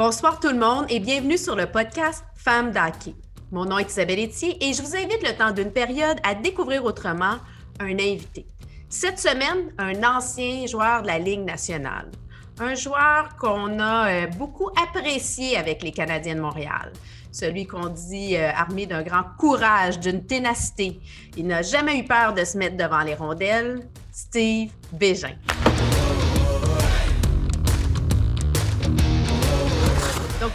Bonsoir 0.00 0.40
tout 0.40 0.48
le 0.48 0.56
monde 0.56 0.86
et 0.88 0.98
bienvenue 0.98 1.36
sur 1.36 1.54
le 1.54 1.66
podcast 1.66 2.24
Femmes 2.34 2.72
d'Hockey. 2.72 3.14
Mon 3.52 3.66
nom 3.66 3.76
est 3.76 3.90
Isabelle 3.90 4.20
Etier 4.20 4.56
et 4.58 4.72
je 4.72 4.80
vous 4.80 4.96
invite 4.96 5.22
le 5.22 5.36
temps 5.36 5.50
d'une 5.50 5.70
période 5.70 6.16
à 6.22 6.34
découvrir 6.34 6.86
autrement 6.86 7.34
un 7.80 7.92
invité. 7.98 8.46
Cette 8.88 9.18
semaine, 9.18 9.74
un 9.76 10.02
ancien 10.02 10.66
joueur 10.66 11.02
de 11.02 11.08
la 11.08 11.18
Ligue 11.18 11.44
nationale. 11.44 12.10
Un 12.58 12.74
joueur 12.74 13.36
qu'on 13.38 13.78
a 13.78 14.08
euh, 14.08 14.26
beaucoup 14.38 14.70
apprécié 14.82 15.58
avec 15.58 15.82
les 15.82 15.92
Canadiens 15.92 16.36
de 16.36 16.40
Montréal. 16.40 16.94
Celui 17.30 17.66
qu'on 17.66 17.88
dit 17.88 18.38
euh, 18.38 18.50
armé 18.54 18.86
d'un 18.86 19.02
grand 19.02 19.24
courage, 19.38 20.00
d'une 20.00 20.24
ténacité. 20.24 20.98
Il 21.36 21.46
n'a 21.46 21.60
jamais 21.60 21.98
eu 21.98 22.04
peur 22.04 22.32
de 22.32 22.42
se 22.42 22.56
mettre 22.56 22.78
devant 22.78 23.02
les 23.02 23.16
rondelles. 23.16 23.86
Steve 24.10 24.70
Bégin. 24.94 25.36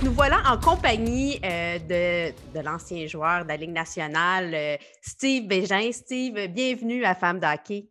Nous 0.05 0.11
voilà 0.11 0.37
en 0.47 0.59
compagnie 0.59 1.39
euh, 1.43 1.79
de, 2.53 2.59
l'ancien 2.63 3.07
joueur 3.07 3.43
de 3.43 3.47
la 3.47 3.57
Ligue 3.57 3.71
nationale, 3.71 4.51
euh, 4.53 4.75
Steve 5.01 5.47
Bégin. 5.47 5.91
Steve, 5.91 6.47
bienvenue 6.47 7.03
à 7.03 7.15
Femme 7.15 7.39
d'Hockey. 7.39 7.87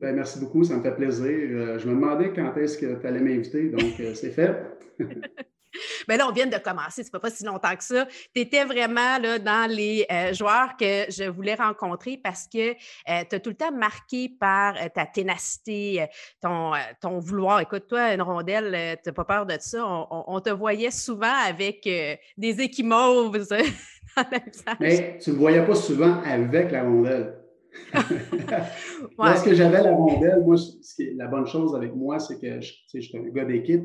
Ben, 0.00 0.16
merci 0.16 0.40
beaucoup, 0.40 0.64
ça 0.64 0.76
me 0.76 0.82
fait 0.82 0.94
plaisir. 0.94 1.26
Euh, 1.26 1.78
je 1.78 1.86
me 1.86 1.94
demandais 1.94 2.32
quand 2.34 2.56
est-ce 2.56 2.78
que 2.78 2.98
tu 2.98 3.06
allais 3.06 3.20
m'inviter, 3.20 3.68
donc 3.68 3.92
c'est 4.14 4.30
fait. 4.30 4.56
Mais 6.08 6.16
là, 6.16 6.26
on 6.28 6.32
vient 6.32 6.46
de 6.46 6.56
commencer, 6.58 7.02
c'est 7.02 7.10
pas, 7.10 7.20
pas 7.20 7.30
si 7.30 7.44
longtemps 7.44 7.74
que 7.76 7.84
ça. 7.84 8.06
Tu 8.34 8.42
étais 8.42 8.64
vraiment 8.64 9.18
là, 9.18 9.38
dans 9.38 9.70
les 9.70 10.06
euh, 10.10 10.32
joueurs 10.32 10.76
que 10.78 11.10
je 11.10 11.28
voulais 11.28 11.54
rencontrer 11.54 12.20
parce 12.22 12.46
que 12.46 12.70
euh, 12.70 13.24
tu 13.28 13.36
as 13.36 13.40
tout 13.40 13.50
le 13.50 13.56
temps 13.56 13.72
marqué 13.72 14.28
par 14.28 14.74
euh, 14.76 14.88
ta 14.94 15.06
ténacité, 15.06 16.06
ton, 16.40 16.72
ton 17.00 17.18
vouloir. 17.18 17.60
Écoute, 17.60 17.86
toi, 17.88 18.12
une 18.14 18.22
rondelle, 18.22 18.98
tu 19.02 19.08
n'as 19.08 19.12
pas 19.12 19.24
peur 19.24 19.46
de 19.46 19.56
ça. 19.58 19.84
On, 20.10 20.40
te 20.40 20.50
voyait 20.50 20.90
souvent 20.90 21.34
avec 21.46 21.88
des 22.36 22.60
équimauves 22.60 23.46
dans 24.16 24.76
Mais 24.80 25.18
tu 25.18 25.30
ne 25.30 25.34
me 25.34 25.40
voyais 25.40 25.64
pas 25.64 25.74
souvent 25.74 26.22
avec 26.22 26.70
la 26.72 26.82
rondelle. 26.82 27.36
Lorsque 29.18 29.52
j'avais 29.52 29.82
la 29.82 29.92
rondelle, 29.92 30.42
moi, 30.44 30.56
la 31.16 31.26
bonne 31.26 31.46
chose 31.46 31.74
avec 31.74 31.94
moi, 31.94 32.18
c'est 32.18 32.40
que 32.40 32.60
je, 32.60 32.72
j'étais 32.94 33.18
un 33.18 33.28
gars 33.28 33.44
d'équipe. 33.44 33.84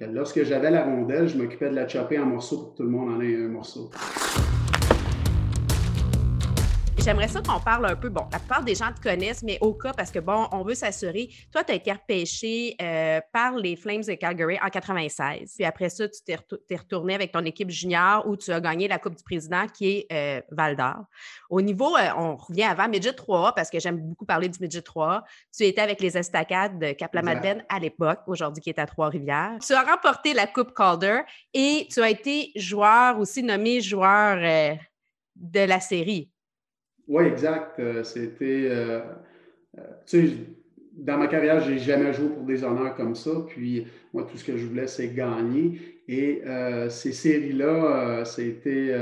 Lorsque 0.00 0.42
j'avais 0.44 0.70
la 0.70 0.84
rondelle, 0.84 1.28
je 1.28 1.36
m'occupais 1.36 1.68
de 1.68 1.74
la 1.74 1.86
chopper 1.86 2.18
en 2.18 2.24
morceaux 2.24 2.58
pour 2.58 2.72
que 2.72 2.76
tout 2.78 2.82
le 2.84 2.88
monde 2.88 3.10
en 3.10 3.20
ait 3.20 3.36
un 3.36 3.48
morceau. 3.48 3.90
J'aimerais 7.02 7.28
ça 7.28 7.40
qu'on 7.40 7.58
parle 7.58 7.86
un 7.86 7.96
peu. 7.96 8.10
Bon, 8.10 8.26
la 8.30 8.38
plupart 8.38 8.62
des 8.62 8.74
gens 8.74 8.92
te 8.92 9.00
connaissent, 9.00 9.42
mais 9.42 9.56
au 9.62 9.72
cas, 9.72 9.94
parce 9.94 10.10
que 10.10 10.18
bon, 10.18 10.46
on 10.52 10.62
veut 10.62 10.74
s'assurer. 10.74 11.30
Toi, 11.50 11.64
tu 11.64 11.72
as 11.72 11.76
été 11.76 11.90
repêché 11.92 12.76
euh, 12.80 13.20
par 13.32 13.56
les 13.56 13.74
Flames 13.74 14.02
de 14.02 14.12
Calgary 14.14 14.58
en 14.62 14.68
96. 14.68 15.54
Puis 15.56 15.64
après 15.64 15.88
ça, 15.88 16.06
tu 16.08 16.20
t'es, 16.22 16.36
retourné 16.76 17.14
avec 17.14 17.32
ton 17.32 17.42
équipe 17.46 17.70
junior 17.70 18.26
où 18.28 18.36
tu 18.36 18.52
as 18.52 18.60
gagné 18.60 18.86
la 18.86 18.98
Coupe 18.98 19.14
du 19.14 19.22
Président 19.22 19.66
qui 19.66 19.88
est 19.88 20.06
euh, 20.12 20.42
Val 20.50 20.76
d'Or. 20.76 21.06
Au 21.48 21.62
niveau, 21.62 21.96
euh, 21.96 22.10
on 22.18 22.36
revient 22.36 22.64
avant 22.64 22.86
Midget 22.86 23.14
3 23.14 23.54
parce 23.54 23.70
que 23.70 23.80
j'aime 23.80 23.96
beaucoup 23.96 24.26
parler 24.26 24.50
du 24.50 24.58
Midget 24.60 24.82
3. 24.82 25.24
Tu 25.56 25.64
étais 25.64 25.80
avec 25.80 26.02
les 26.02 26.18
Estacades 26.18 26.78
de 26.78 26.92
Cap-la-Madeleine 26.92 27.64
à 27.70 27.78
l'époque, 27.78 28.20
aujourd'hui 28.26 28.62
qui 28.62 28.68
est 28.68 28.78
à 28.78 28.84
Trois-Rivières. 28.84 29.56
Tu 29.66 29.72
as 29.72 29.82
remporté 29.82 30.34
la 30.34 30.46
Coupe 30.46 30.74
Calder 30.74 31.20
et 31.54 31.88
tu 31.90 32.02
as 32.02 32.10
été 32.10 32.52
joueur 32.56 33.18
aussi 33.18 33.42
nommé 33.42 33.80
joueur 33.80 34.36
de 35.36 35.60
la 35.60 35.80
série. 35.80 36.30
Oui, 37.10 37.24
exact. 37.24 37.80
Euh, 37.80 38.04
c'était. 38.04 38.68
Euh, 38.70 39.00
euh, 39.76 39.82
tu 40.06 40.28
sais, 40.28 40.34
dans 40.96 41.18
ma 41.18 41.26
carrière, 41.26 41.60
je 41.60 41.72
n'ai 41.72 41.78
jamais 41.78 42.12
joué 42.12 42.28
pour 42.28 42.44
des 42.44 42.62
honneurs 42.62 42.94
comme 42.94 43.16
ça. 43.16 43.32
Puis, 43.48 43.84
moi, 44.14 44.24
tout 44.30 44.36
ce 44.38 44.44
que 44.44 44.56
je 44.56 44.64
voulais, 44.64 44.86
c'est 44.86 45.12
gagner. 45.12 46.02
Et 46.06 46.42
ces 46.88 47.12
séries-là, 47.12 48.24
c'était. 48.24 48.94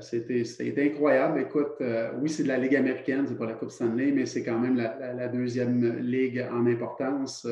c'était 0.00 0.84
incroyable. 0.86 1.40
Écoute, 1.40 1.82
oui, 2.20 2.28
c'est 2.28 2.44
de 2.44 2.48
la 2.48 2.58
Ligue 2.58 2.76
américaine, 2.76 3.24
c'est 3.26 3.38
pas 3.38 3.46
la 3.46 3.54
Coupe 3.54 3.70
Stanley, 3.70 4.12
mais 4.12 4.26
c'est 4.26 4.42
quand 4.42 4.58
même 4.58 4.76
la, 4.76 5.28
deuxième 5.28 5.98
ligue 5.98 6.46
en 6.52 6.66
importance, 6.66 7.46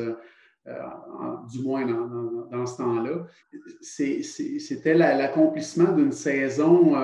du 1.51 1.63
moins 1.63 1.85
dans 2.51 2.65
ce 2.67 2.77
temps-là. 2.77 3.25
C'était 3.81 4.93
l'accomplissement 4.93 5.91
d'une 5.91 6.11
saison 6.11 6.95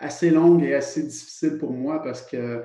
assez 0.00 0.30
longue 0.30 0.64
et 0.64 0.74
assez 0.74 1.02
difficile 1.02 1.58
pour 1.58 1.72
moi 1.72 2.02
parce 2.02 2.22
que 2.22 2.36
euh, 2.36 2.62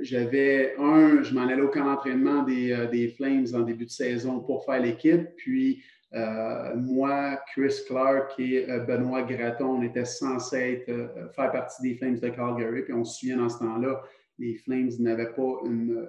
j'avais 0.00 0.74
un, 0.78 1.22
je 1.22 1.34
m'en 1.34 1.42
allais 1.42 1.60
au 1.60 1.68
camp 1.68 1.84
d'entraînement 1.84 2.42
des, 2.42 2.72
euh, 2.72 2.86
des, 2.86 3.08
Flames 3.08 3.46
en 3.54 3.60
début 3.60 3.86
de 3.86 3.90
saison 3.90 4.40
pour 4.40 4.64
faire 4.64 4.80
l'équipe. 4.80 5.28
Puis 5.36 5.82
euh, 6.14 6.76
moi, 6.76 7.40
Chris 7.52 7.74
Clark 7.86 8.38
et 8.38 8.66
Benoît 8.86 9.22
Gratton, 9.22 9.78
on 9.78 9.82
était 9.82 10.04
censés 10.04 10.84
être, 10.86 11.32
faire 11.34 11.50
partie 11.50 11.82
des 11.82 11.94
Flames 11.96 12.18
de 12.18 12.28
Calgary. 12.28 12.82
Puis 12.82 12.94
on 12.94 13.04
se 13.04 13.18
souvient 13.18 13.38
dans 13.38 13.48
ce 13.48 13.58
temps-là, 13.58 14.02
les 14.38 14.54
Flames 14.54 14.90
n'avaient 15.00 15.32
pas 15.32 15.60
une, 15.64 16.08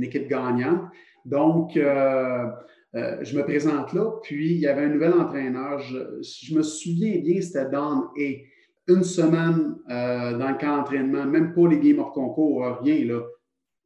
équipe 0.00 0.28
gagnante. 0.28 0.90
Donc, 1.24 1.72
je 1.74 3.36
me 3.36 3.42
présente 3.42 3.92
là, 3.92 4.12
puis 4.22 4.52
il 4.52 4.60
y 4.60 4.66
avait 4.66 4.84
un 4.84 4.88
nouvel 4.88 5.12
entraîneur. 5.12 5.80
Je, 5.80 6.22
je 6.22 6.54
me 6.54 6.62
souviens 6.62 7.18
bien, 7.20 7.40
c'était 7.42 7.68
Don 7.68 8.08
A 8.16 8.51
une 8.88 9.04
semaine 9.04 9.76
euh, 9.90 10.36
dans 10.36 10.50
le 10.50 10.58
camp 10.58 10.78
d'entraînement, 10.78 11.24
même 11.24 11.54
pas 11.54 11.68
les 11.68 11.78
games 11.78 12.00
hors 12.00 12.12
concours, 12.12 12.78
rien. 12.80 13.04
Là. 13.04 13.22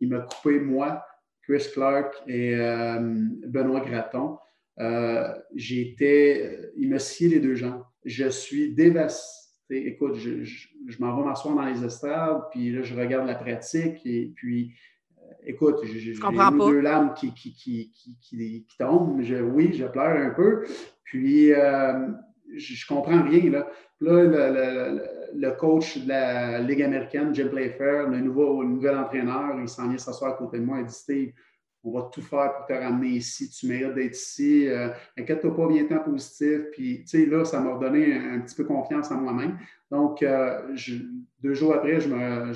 Il 0.01 0.09
m'a 0.09 0.21
coupé, 0.21 0.61
moi, 0.61 1.05
Chris 1.43 1.67
Clark 1.73 2.15
et 2.27 2.55
euh, 2.55 2.99
Benoît 3.47 3.81
Gratton. 3.81 4.39
Euh, 4.79 5.29
j'étais, 5.55 6.71
il 6.77 6.91
m'a 6.91 6.99
scié 6.99 7.29
les 7.29 7.41
deux 7.41 7.55
jambes. 7.55 7.83
Je 8.05 8.29
suis 8.29 8.75
dévasté. 8.75 9.89
Écoute, 9.89 10.17
je, 10.17 10.45
je, 10.45 10.99
m'en 11.01 11.17
vais 11.17 11.25
m'asseoir 11.25 11.56
dans 11.56 11.65
les 11.65 11.85
estrades, 11.85 12.43
puis 12.53 12.71
là, 12.71 12.83
je 12.83 12.95
regarde 12.95 13.27
la 13.27 13.35
pratique, 13.35 14.01
et 14.06 14.33
puis, 14.37 14.75
écoute, 15.45 15.79
j'ai 15.85 16.15
deux 16.15 16.81
larmes 16.81 17.15
qui, 17.15 17.35
qui, 17.35 17.53
qui, 17.53 17.93
qui, 18.21 18.67
tombent. 18.79 19.23
Je, 19.23 19.37
oui, 19.37 19.73
je 19.73 19.87
pleure 19.87 20.17
un 20.17 20.31
peu. 20.31 20.65
Puis, 21.03 21.53
je, 22.55 22.87
comprends 22.87 23.23
rien. 23.23 23.51
Là, 23.51 23.67
là 24.01 24.93
le, 25.34 25.51
coach 25.53 25.99
de 25.99 26.09
la 26.09 26.61
Ligue 26.61 26.83
américaine, 26.83 27.34
Jim 27.34 27.49
Playfair, 27.49 28.09
le, 28.09 28.19
nouveau, 28.19 28.62
nouvel 28.65 28.97
entraîneur, 28.97 29.57
il 29.61 29.69
s'en 29.69 29.89
vient 29.89 29.99
s'asseoir 29.99 30.33
à 30.33 30.37
côté 30.37 30.59
de 30.59 30.65
moi 30.65 30.81
et 30.81 30.85
dit 30.85 30.95
Steve, 30.95 31.33
on 31.87 31.93
va 31.93 32.11
tout 32.12 32.23
faire 32.23 32.53
pour 32.56 32.67
te 32.67 32.73
ramener 32.73 33.11
ici, 33.11 33.49
tu 33.49 33.69
mérites 33.69 33.95
d'être 33.95 34.17
ici, 34.17 34.69
euh, 34.69 34.89
inquiète-toi 35.17 35.55
pas, 35.55 35.69
bien 35.69 35.85
temps 35.85 36.01
positif. 36.03 36.62
Puis, 36.73 37.05
tu 37.05 37.06
sais, 37.06 37.27
là, 37.27 37.45
ça 37.45 37.61
m'a 37.61 37.75
redonné 37.75 38.12
un, 38.15 38.41
petit 38.41 38.56
peu 38.56 38.65
confiance 38.65 39.11
en 39.12 39.21
moi-même. 39.21 39.56
Donc, 39.91 40.23
euh, 40.23 40.75
deux 41.41 41.55
jours 41.55 41.75
après, 41.75 42.01
je 42.01 42.09
me, 42.09 42.53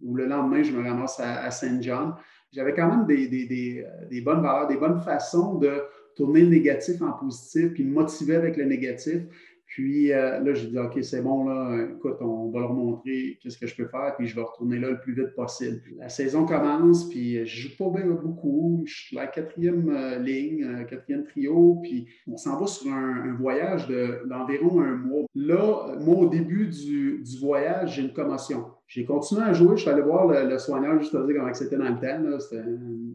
ou 0.00 0.14
le 0.14 0.24
lendemain, 0.24 0.62
je 0.62 0.72
me 0.72 0.82
ramasse 0.82 1.20
à, 1.20 1.50
Saint 1.50 1.80
John. 1.82 2.14
J'avais 2.50 2.72
quand 2.72 2.88
même 2.88 3.04
des, 3.06 3.28
des, 3.28 4.20
bonnes 4.22 4.40
valeurs, 4.40 4.66
des 4.66 4.78
bonnes 4.78 5.00
façons 5.00 5.56
de 5.56 5.82
tourner 6.18 6.42
le 6.42 6.48
négatif 6.48 7.00
en 7.00 7.12
positif, 7.12 7.72
puis 7.72 7.84
me 7.84 7.94
motiver 7.94 8.34
avec 8.34 8.56
le 8.56 8.64
négatif. 8.64 9.22
Puis 9.68 10.12
euh, 10.12 10.40
là, 10.40 10.54
j'ai 10.54 10.68
dit, 10.68 10.78
OK, 10.78 10.98
c'est 11.02 11.20
bon, 11.20 11.44
là, 11.44 11.86
écoute, 11.94 12.16
on 12.20 12.50
va 12.50 12.60
leur 12.60 12.72
montrer 12.72 13.38
qu'est-ce 13.40 13.58
que 13.58 13.66
je 13.66 13.76
peux 13.76 13.86
faire, 13.86 14.14
puis 14.16 14.26
je 14.26 14.34
vais 14.34 14.40
retourner 14.40 14.78
là 14.78 14.90
le 14.90 14.98
plus 14.98 15.12
vite 15.12 15.34
possible. 15.34 15.82
La 15.98 16.08
saison 16.08 16.46
commence, 16.46 17.08
puis 17.10 17.44
je 17.44 17.68
joue 17.68 17.76
pas 17.76 18.00
bien 18.00 18.10
beaucoup. 18.10 18.82
Je 18.86 18.94
suis 18.94 19.16
la 19.16 19.26
quatrième 19.26 19.90
euh, 19.90 20.18
ligne, 20.20 20.64
euh, 20.64 20.84
quatrième 20.84 21.24
trio, 21.24 21.80
puis 21.82 22.06
on 22.26 22.38
s'en 22.38 22.58
va 22.58 22.66
sur 22.66 22.90
un, 22.90 23.34
voyage 23.38 23.86
d'environ 24.26 24.80
un 24.80 24.96
mois. 24.96 25.26
Là, 25.34 25.96
moi, 26.00 26.16
au 26.16 26.28
début 26.28 26.68
du, 26.68 27.22
voyage, 27.38 27.96
j'ai 27.96 28.02
une 28.02 28.14
commotion. 28.14 28.64
J'ai 28.86 29.04
continué 29.04 29.42
à 29.42 29.52
jouer. 29.52 29.76
Je 29.76 29.82
suis 29.82 29.90
allé 29.90 30.00
voir 30.00 30.26
le, 30.26 30.58
soigneur 30.58 30.98
juste 30.98 31.14
à 31.14 31.22
dire 31.24 31.36
comment 31.36 31.52
c'était 31.52 31.76
dans 31.76 31.90
le 31.90 32.00
temps. 32.00 32.40
C'était 32.40 32.62
une, 32.62 33.14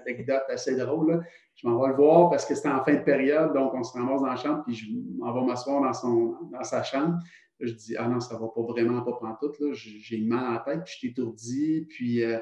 anecdote 0.00 0.42
assez 0.48 0.76
drôle. 0.76 1.22
Je 1.60 1.68
m'en 1.68 1.80
vais 1.80 1.88
le 1.88 1.94
voir 1.94 2.30
parce 2.30 2.46
que 2.46 2.54
c'était 2.54 2.68
en 2.68 2.82
fin 2.82 2.94
de 2.94 3.02
période, 3.02 3.52
donc 3.52 3.74
on 3.74 3.82
se 3.82 3.92
ramasse 3.92 4.20
dans 4.20 4.28
la 4.28 4.36
chambre, 4.36 4.62
puis 4.66 4.74
je 4.74 4.86
m'en 5.18 5.32
vais 5.32 5.46
m'asseoir 5.46 5.82
dans, 5.82 5.92
son, 5.92 6.36
dans 6.50 6.64
sa 6.64 6.82
chambre. 6.82 7.18
je 7.58 7.72
dis 7.72 7.96
Ah 7.98 8.08
non, 8.08 8.20
ça 8.20 8.36
ne 8.36 8.40
va 8.40 8.48
pas 8.48 8.62
vraiment 8.62 9.02
pas 9.02 9.12
prendre 9.12 9.38
tout. 9.40 9.52
J'ai 9.72 10.16
une 10.16 10.28
mal 10.28 10.44
à 10.46 10.52
la 10.52 10.58
tête, 10.60 10.84
puis 10.84 10.92
je 10.92 10.98
suis 10.98 11.08
étourdi. 11.08 11.86
Puis 11.90 12.24
euh, 12.24 12.38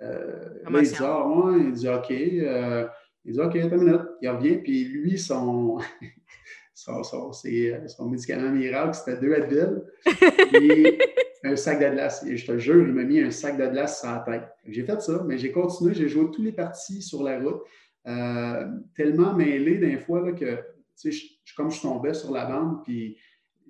euh, 0.00 0.62
là, 0.70 0.80
il 0.80 0.88
dit 0.88 0.94
Ah, 1.00 1.28
ouais. 1.28 1.60
Il 1.60 1.72
dit 1.72 1.88
OK. 1.88 2.10
Euh, 2.10 2.86
il 3.24 3.32
dit 3.34 3.40
OK, 3.40 3.56
attends 3.56 3.76
une 3.76 3.84
minute. 3.84 4.08
Il 4.22 4.28
revient, 4.30 4.56
puis 4.56 4.84
lui, 4.84 5.18
son. 5.18 5.78
son, 6.74 7.02
son, 7.02 7.32
son, 7.32 8.08
médicament 8.08 8.50
miracle, 8.50 8.94
c'était 8.94 9.20
deux 9.20 9.34
Advil. 9.34 9.82
Puis 10.04 10.98
un 11.44 11.56
sac 11.56 11.80
de 11.80 11.90
glace. 11.90 12.24
Et 12.26 12.36
je 12.36 12.46
te 12.46 12.58
jure, 12.58 12.86
il 12.86 12.94
m'a 12.94 13.04
mis 13.04 13.20
un 13.20 13.30
sac 13.30 13.58
de 13.58 13.66
glace 13.66 14.00
sur 14.00 14.10
la 14.10 14.20
tête. 14.20 14.48
J'ai 14.66 14.84
fait 14.84 15.00
ça, 15.00 15.22
mais 15.26 15.38
j'ai 15.38 15.52
continué, 15.52 15.94
j'ai 15.94 16.08
joué 16.08 16.30
tous 16.30 16.42
les 16.42 16.52
parties 16.52 17.02
sur 17.02 17.22
la 17.22 17.38
route, 17.38 17.62
euh, 18.06 18.68
tellement 18.94 19.34
mêlé 19.34 19.78
d'un 19.78 19.98
fois 19.98 20.20
là, 20.24 20.32
que, 20.32 20.56
tu 21.00 21.12
sais, 21.12 21.26
comme 21.56 21.70
je 21.70 21.80
tombais 21.80 22.14
sur 22.14 22.32
la 22.32 22.46
bande, 22.46 22.82
puis 22.82 23.18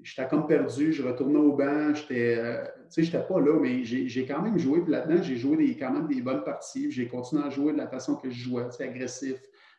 j'étais 0.03 0.29
comme 0.29 0.47
perdu, 0.47 0.93
je 0.93 1.03
retournais 1.03 1.39
au 1.39 1.55
banc, 1.55 1.95
j'étais, 1.95 2.37
euh, 2.37 2.65
tu 2.65 2.71
sais, 2.91 3.03
j'étais 3.05 3.25
pas 3.27 3.41
là, 3.41 3.59
mais 3.61 3.85
j'ai 3.85 4.27
quand 4.27 4.43
même 4.43 4.59
joué, 4.59 4.81
puis 4.83 4.93
là-dedans, 4.93 5.23
j'ai 5.23 5.37
joué 5.37 5.57
des, 5.57 5.77
quand 5.77 5.93
même 5.93 6.09
des 6.09 6.23
bonnes 6.23 6.45
parties, 6.45 6.91
j'ai 6.91 7.09
continué 7.09 7.43
à 7.45 7.51
jouer 7.51 7.73
de 7.73 7.79
la 7.79 7.89
façon 7.89 8.17
que 8.17 8.31
je 8.31 8.43
jouais, 8.45 8.69
tu 8.71 8.77
sais, 8.77 8.89
agressif, 8.89 9.39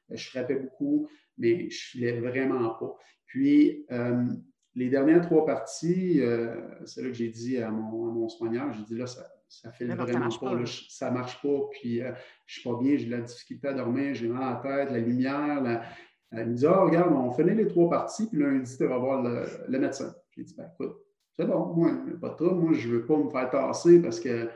je 0.09 0.29
frappais 0.29 0.55
beaucoup. 0.55 1.07
mais 1.37 1.69
je 1.69 1.89
filais 1.89 2.19
vraiment 2.19 2.69
pas. 2.75 2.95
Puis, 3.25 3.85
les 4.75 4.89
dernières 4.89 5.21
trois 5.21 5.45
parties, 5.45 6.21
c'est 6.85 7.01
là 7.01 7.07
que 7.07 7.13
j'ai 7.13 7.29
dit 7.29 7.57
à 7.57 7.69
mon, 7.69 8.09
à 8.09 8.11
mon 8.11 8.27
soigneur, 8.27 8.71
j'ai 8.73 8.83
dit 8.83 8.97
là, 8.97 9.05
ça, 9.05 9.23
ça 9.53 9.71
fait 9.71 9.85
vraiment 9.85 10.29
pas. 10.29 10.65
ça 10.89 11.11
marche 11.11 11.41
pas. 11.41 11.59
Puis 11.71 11.99
je 11.99 12.11
je 12.47 12.59
suis 12.59 12.69
pas 12.69 12.77
bien, 12.81 12.97
j'ai 12.97 13.05
de 13.05 13.11
la 13.11 13.21
difficulté 13.21 13.67
à 13.67 13.73
dormir, 13.73 14.13
j'ai 14.15 14.27
mal 14.27 14.43
à 14.43 14.49
la 14.53 14.55
tête, 14.55 14.91
la 14.91 14.99
lumière. 14.99 15.83
Elle 16.31 16.49
me 16.49 16.53
dit 16.55 16.65
Ah, 16.65 16.81
regarde, 16.81 17.13
on 17.13 17.31
finit 17.31 17.55
les 17.55 17.67
trois 17.67 17.89
parties, 17.89 18.27
puis 18.27 18.39
lundi, 18.39 18.75
tu 18.75 18.85
vas 18.85 18.97
voir 18.97 19.21
le, 19.21 19.79
médecin. 19.79 20.13
J'ai 20.35 20.43
dit 20.43 20.55
Ben 20.57 20.69
écoute, 20.73 20.97
c'est 21.33 21.45
bon, 21.45 21.73
moi, 21.73 21.91
pas 22.19 22.31
trouble, 22.31 22.61
moi, 22.61 22.73
je 22.73 22.87
ne 22.87 22.93
veux 22.93 23.05
pas 23.05 23.17
me 23.17 23.29
faire 23.29 23.49
tasser 23.49 24.01
parce 24.01 24.19
que 24.19 24.49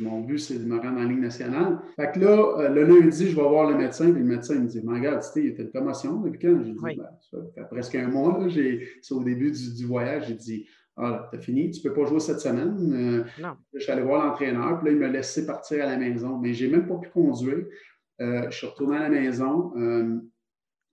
mon 0.00 0.20
but, 0.20 0.38
c'est 0.38 0.58
de 0.58 0.64
me 0.64 0.78
rendre 0.78 0.98
en 0.98 1.04
ligne 1.04 1.20
nationale. 1.20 1.78
Fait 1.96 2.12
que 2.12 2.20
là, 2.20 2.58
euh, 2.58 2.68
le 2.68 2.84
lundi, 2.84 3.28
je 3.28 3.36
vais 3.36 3.42
voir 3.42 3.70
le 3.70 3.76
médecin, 3.76 4.10
puis 4.10 4.20
le 4.20 4.26
médecin 4.26 4.54
il 4.54 4.62
me 4.62 4.66
dit 4.66 4.80
Mais 4.84 4.94
regarde, 4.94 5.22
il 5.36 5.44
y 5.44 5.52
a 5.52 5.62
une 5.62 5.70
commotion 5.70 6.20
depuis 6.20 6.38
quand 6.40 6.62
J'ai 6.62 6.72
dit 6.72 6.78
ben, 6.82 7.08
Ça 7.20 7.38
fait 7.54 7.68
presque 7.68 7.94
un 7.94 8.08
mois, 8.08 8.46
c'est 9.02 9.14
au 9.14 9.22
début 9.22 9.50
du, 9.50 9.86
voyage. 9.86 10.28
J'ai 10.28 10.34
dit 10.34 10.66
Ah, 10.96 11.28
t'as 11.30 11.38
fini, 11.38 11.70
tu 11.70 11.86
ne 11.86 11.88
peux 11.88 12.00
pas 12.00 12.06
jouer 12.08 12.20
cette 12.20 12.40
semaine. 12.40 12.92
Euh, 12.92 13.24
non. 13.42 13.56
Je 13.74 13.80
suis 13.80 13.92
allé 13.92 14.02
voir 14.02 14.24
l'entraîneur, 14.24 14.78
puis 14.78 14.88
là, 14.88 14.92
il 14.92 14.98
m'a 14.98 15.08
laissé 15.08 15.46
partir 15.46 15.84
à 15.84 15.86
la 15.86 15.96
maison. 15.96 16.38
Mais 16.38 16.54
je 16.54 16.64
n'ai 16.64 16.72
même 16.72 16.86
pas 16.86 16.96
pu 16.96 17.10
conduire. 17.10 17.66
Euh, 18.20 18.50
je 18.50 18.56
suis 18.56 18.66
retourné 18.66 18.96
à 18.96 19.02
la 19.02 19.10
maison. 19.10 19.72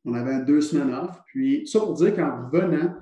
on 0.05 0.13
avait 0.13 0.43
deux 0.43 0.61
semaines 0.61 0.93
off. 0.93 1.17
Puis, 1.27 1.65
ça 1.65 1.79
pour 1.79 1.93
dire 1.93 2.13
qu'en 2.13 2.49
revenant, 2.49 2.93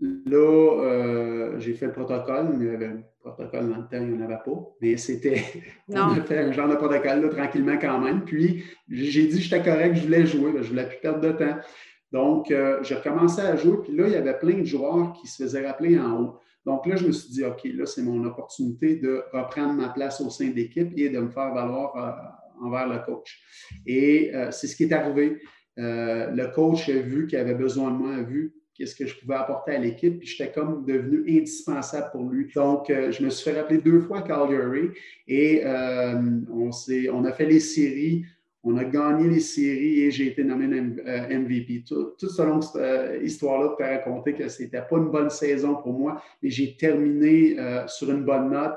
là, 0.00 1.58
j'ai 1.58 1.74
fait 1.74 1.86
le 1.86 1.92
protocole, 1.92 2.56
mais 2.56 2.76
protocole 3.28 3.68
dans 3.68 3.76
le 3.76 3.82
temps, 3.82 4.02
il 4.02 4.12
n'y 4.12 4.18
en 4.18 4.24
avait 4.24 4.38
pas. 4.44 4.74
Mais 4.80 4.96
c'était, 4.96 5.42
on 5.88 5.96
a 5.96 6.22
fait 6.22 6.38
un 6.38 6.52
genre 6.52 6.68
de 6.68 6.76
protocole 6.76 7.20
là, 7.20 7.28
tranquillement 7.28 7.78
quand 7.80 8.00
même. 8.00 8.24
Puis 8.24 8.64
j'ai 8.88 9.26
dit 9.26 9.36
que 9.36 9.42
j'étais 9.42 9.62
correct, 9.62 9.96
je 9.96 10.02
voulais 10.02 10.26
jouer, 10.26 10.52
je 10.54 10.58
ne 10.58 10.62
voulais 10.62 10.88
plus 10.88 10.98
perdre 11.00 11.20
de 11.20 11.32
temps. 11.32 11.56
Donc, 12.12 12.50
euh, 12.50 12.82
j'ai 12.82 12.94
recommencé 12.94 13.40
à 13.40 13.56
jouer, 13.56 13.78
puis 13.82 13.94
là, 13.94 14.06
il 14.06 14.12
y 14.12 14.16
avait 14.16 14.38
plein 14.38 14.58
de 14.58 14.64
joueurs 14.64 15.12
qui 15.12 15.26
se 15.26 15.42
faisaient 15.42 15.66
rappeler 15.66 15.98
en 15.98 16.20
haut. 16.20 16.38
Donc 16.64 16.86
là, 16.86 16.96
je 16.96 17.06
me 17.06 17.12
suis 17.12 17.30
dit, 17.30 17.44
OK, 17.44 17.60
là, 17.64 17.86
c'est 17.86 18.02
mon 18.02 18.24
opportunité 18.24 18.96
de 18.96 19.22
reprendre 19.32 19.74
ma 19.74 19.90
place 19.90 20.20
au 20.20 20.30
sein 20.30 20.48
de 20.48 20.54
l'équipe 20.54 20.90
et 20.96 21.10
de 21.10 21.18
me 21.18 21.28
faire 21.28 21.52
valoir 21.52 21.96
euh, 21.96 22.66
envers 22.66 22.88
le 22.88 22.98
coach. 23.04 23.40
Et 23.86 24.34
euh, 24.34 24.50
c'est 24.50 24.66
ce 24.66 24.76
qui 24.76 24.84
est 24.84 24.92
arrivé. 24.92 25.38
le 25.76 26.54
coach 26.54 26.88
a 26.88 27.00
vu 27.00 27.26
qu'il 27.26 27.38
avait 27.38 27.54
besoin 27.54 27.90
de 27.90 27.96
moi, 27.96 28.14
a 28.14 28.22
vu 28.22 28.54
qu'est-ce 28.78 28.94
que 28.94 29.06
je 29.06 29.18
pouvais 29.18 29.34
apporter 29.34 29.72
à 29.72 29.78
l'équipe, 29.78 30.18
puis 30.20 30.28
j'étais 30.28 30.52
comme 30.52 30.84
devenu 30.86 31.24
indispensable 31.28 32.10
pour 32.12 32.22
lui. 32.30 32.46
Donc, 32.54 32.88
euh, 32.90 33.10
je 33.10 33.24
me 33.24 33.30
suis 33.30 33.50
fait 33.50 33.60
rappeler 33.60 33.78
deux 33.78 34.00
fois 34.00 34.22
Calgary 34.22 34.90
et 35.26 35.62
euh, 35.64 36.14
on, 36.52 37.24
a 37.24 37.32
fait 37.32 37.46
les 37.46 37.60
séries. 37.60 38.24
On 38.62 38.76
a 38.76 38.84
gagné 38.84 39.28
les 39.28 39.40
séries 39.40 40.02
et 40.02 40.10
j'ai 40.10 40.28
été 40.28 40.44
nommé 40.44 40.66
MVP. 40.68 41.84
Tout, 41.86 42.14
tout 42.18 42.28
selon 42.28 42.60
cette 42.60 43.22
histoire-là, 43.22 43.74
tu 43.76 43.82
as 43.82 43.88
raconté 43.98 44.34
que 44.34 44.48
ce 44.48 44.62
n'était 44.62 44.82
pas 44.82 44.96
une 44.96 45.10
bonne 45.10 45.30
saison 45.30 45.76
pour 45.76 45.92
moi, 45.92 46.22
mais 46.42 46.50
j'ai 46.50 46.76
terminé 46.76 47.58
euh, 47.58 47.86
sur 47.88 48.10
une 48.10 48.24
bonne 48.24 48.50
note. 48.50 48.74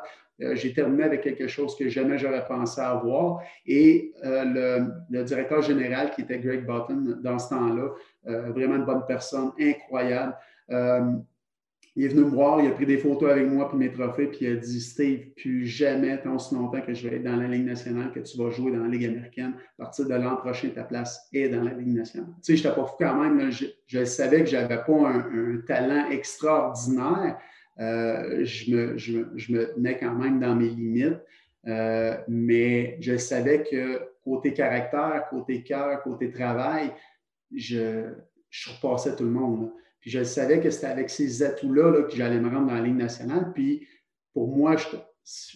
j'ai 0.54 0.74
terminé 0.74 1.04
avec 1.04 1.22
quelque 1.22 1.48
chose 1.48 1.76
que 1.78 1.88
jamais 1.88 2.18
j'aurais 2.18 2.46
pensé 2.48 2.82
avoir. 2.82 3.42
Et 3.68 4.12
le, 4.24 4.88
le, 5.12 5.24
directeur 5.24 5.62
général, 5.62 6.10
qui 6.12 6.22
était 6.22 6.40
Greg 6.40 6.66
Button 6.66 7.20
dans 7.22 7.38
ce 7.38 7.50
temps-là, 7.50 7.84
euh, 7.84 7.90
vraiment 8.24 8.76
une 8.76 8.86
bonne 8.86 9.06
personne, 9.08 9.52
incroyable. 9.60 10.36
Euh, 10.72 11.14
il 11.96 12.06
est 12.06 12.08
venu 12.08 12.22
me 12.22 12.30
voir, 12.30 12.62
il 12.62 12.68
a 12.68 12.72
pris 12.72 12.86
des 12.86 12.98
photos 12.98 13.32
avec 13.32 13.48
moi 13.48 13.68
puis 13.68 13.78
mes 13.78 13.92
trophées, 13.92 14.28
puis 14.28 14.40
il 14.42 14.54
a 14.54 14.56
dit 14.56 14.80
Steve, 14.80 15.26
plus 15.36 15.66
jamais, 15.66 16.22
tant 16.22 16.36
aussi 16.36 16.56
longtemps 16.56 16.80
que 16.80 16.94
je 16.94 17.08
vais 17.08 17.18
être 17.18 17.24
dans 17.24 17.36
la 17.36 17.48
Ligue 17.48 17.66
nationale, 17.66 18.14
que 18.14 18.22
tu 18.22 18.38
vas 18.38 18.50
jouer 18.50 18.72
dans 18.72 18.84
la 18.84 18.88
Ligue 18.88 19.06
américaine. 19.06 19.56
À 19.78 19.84
partir 19.84 20.08
de 20.08 20.14
l'an 20.14 20.38
prochain, 20.38 20.70
ta 20.70 20.84
place 20.84 21.28
est 21.34 21.50
dans 21.50 21.64
la 21.64 21.74
Ligue 21.74 21.94
nationale. 21.94 22.30
Tu 22.42 22.56
sais, 22.56 22.58
je 22.58 22.64
n'étais 22.64 22.80
pas 22.80 22.88
fou 22.88 22.96
quand 22.98 23.22
même. 23.22 23.52
je, 23.52 24.06
savais 24.06 24.40
que 24.40 24.50
je 24.50 24.56
n'avais 24.56 24.78
pas 24.78 25.10
un, 25.10 25.58
talent 25.68 26.10
extraordinaire. 26.10 27.38
Euh, 27.80 28.46
je, 28.46 28.74
me, 28.74 28.98
je, 28.98 29.52
me, 29.52 29.74
tenais 29.74 29.98
quand 29.98 30.14
même 30.14 30.40
dans 30.40 30.56
mes 30.56 30.70
limites. 30.70 31.20
mais 32.30 32.98
je 33.02 33.18
savais 33.18 33.64
que 33.64 34.00
côté 34.24 34.54
caractère, 34.54 35.28
côté 35.30 35.62
cœur, 35.62 36.02
côté 36.04 36.32
travail, 36.32 36.92
je, 37.56 38.14
je 38.50 38.70
surpassais 38.70 39.16
tout 39.16 39.24
le 39.24 39.32
monde. 39.32 39.72
Puis 40.00 40.10
je 40.10 40.24
savais 40.24 40.60
que 40.60 40.70
c'était 40.70 40.88
avec 40.88 41.10
ces 41.10 41.44
atouts-là 41.44 42.04
que 42.04 42.16
j'allais 42.16 42.40
me 42.40 42.50
rendre 42.50 42.68
dans 42.68 42.74
la 42.74 42.82
Ligue 42.82 42.98
nationale. 42.98 43.52
Puis 43.54 43.88
pour 44.34 44.48
moi, 44.48 44.76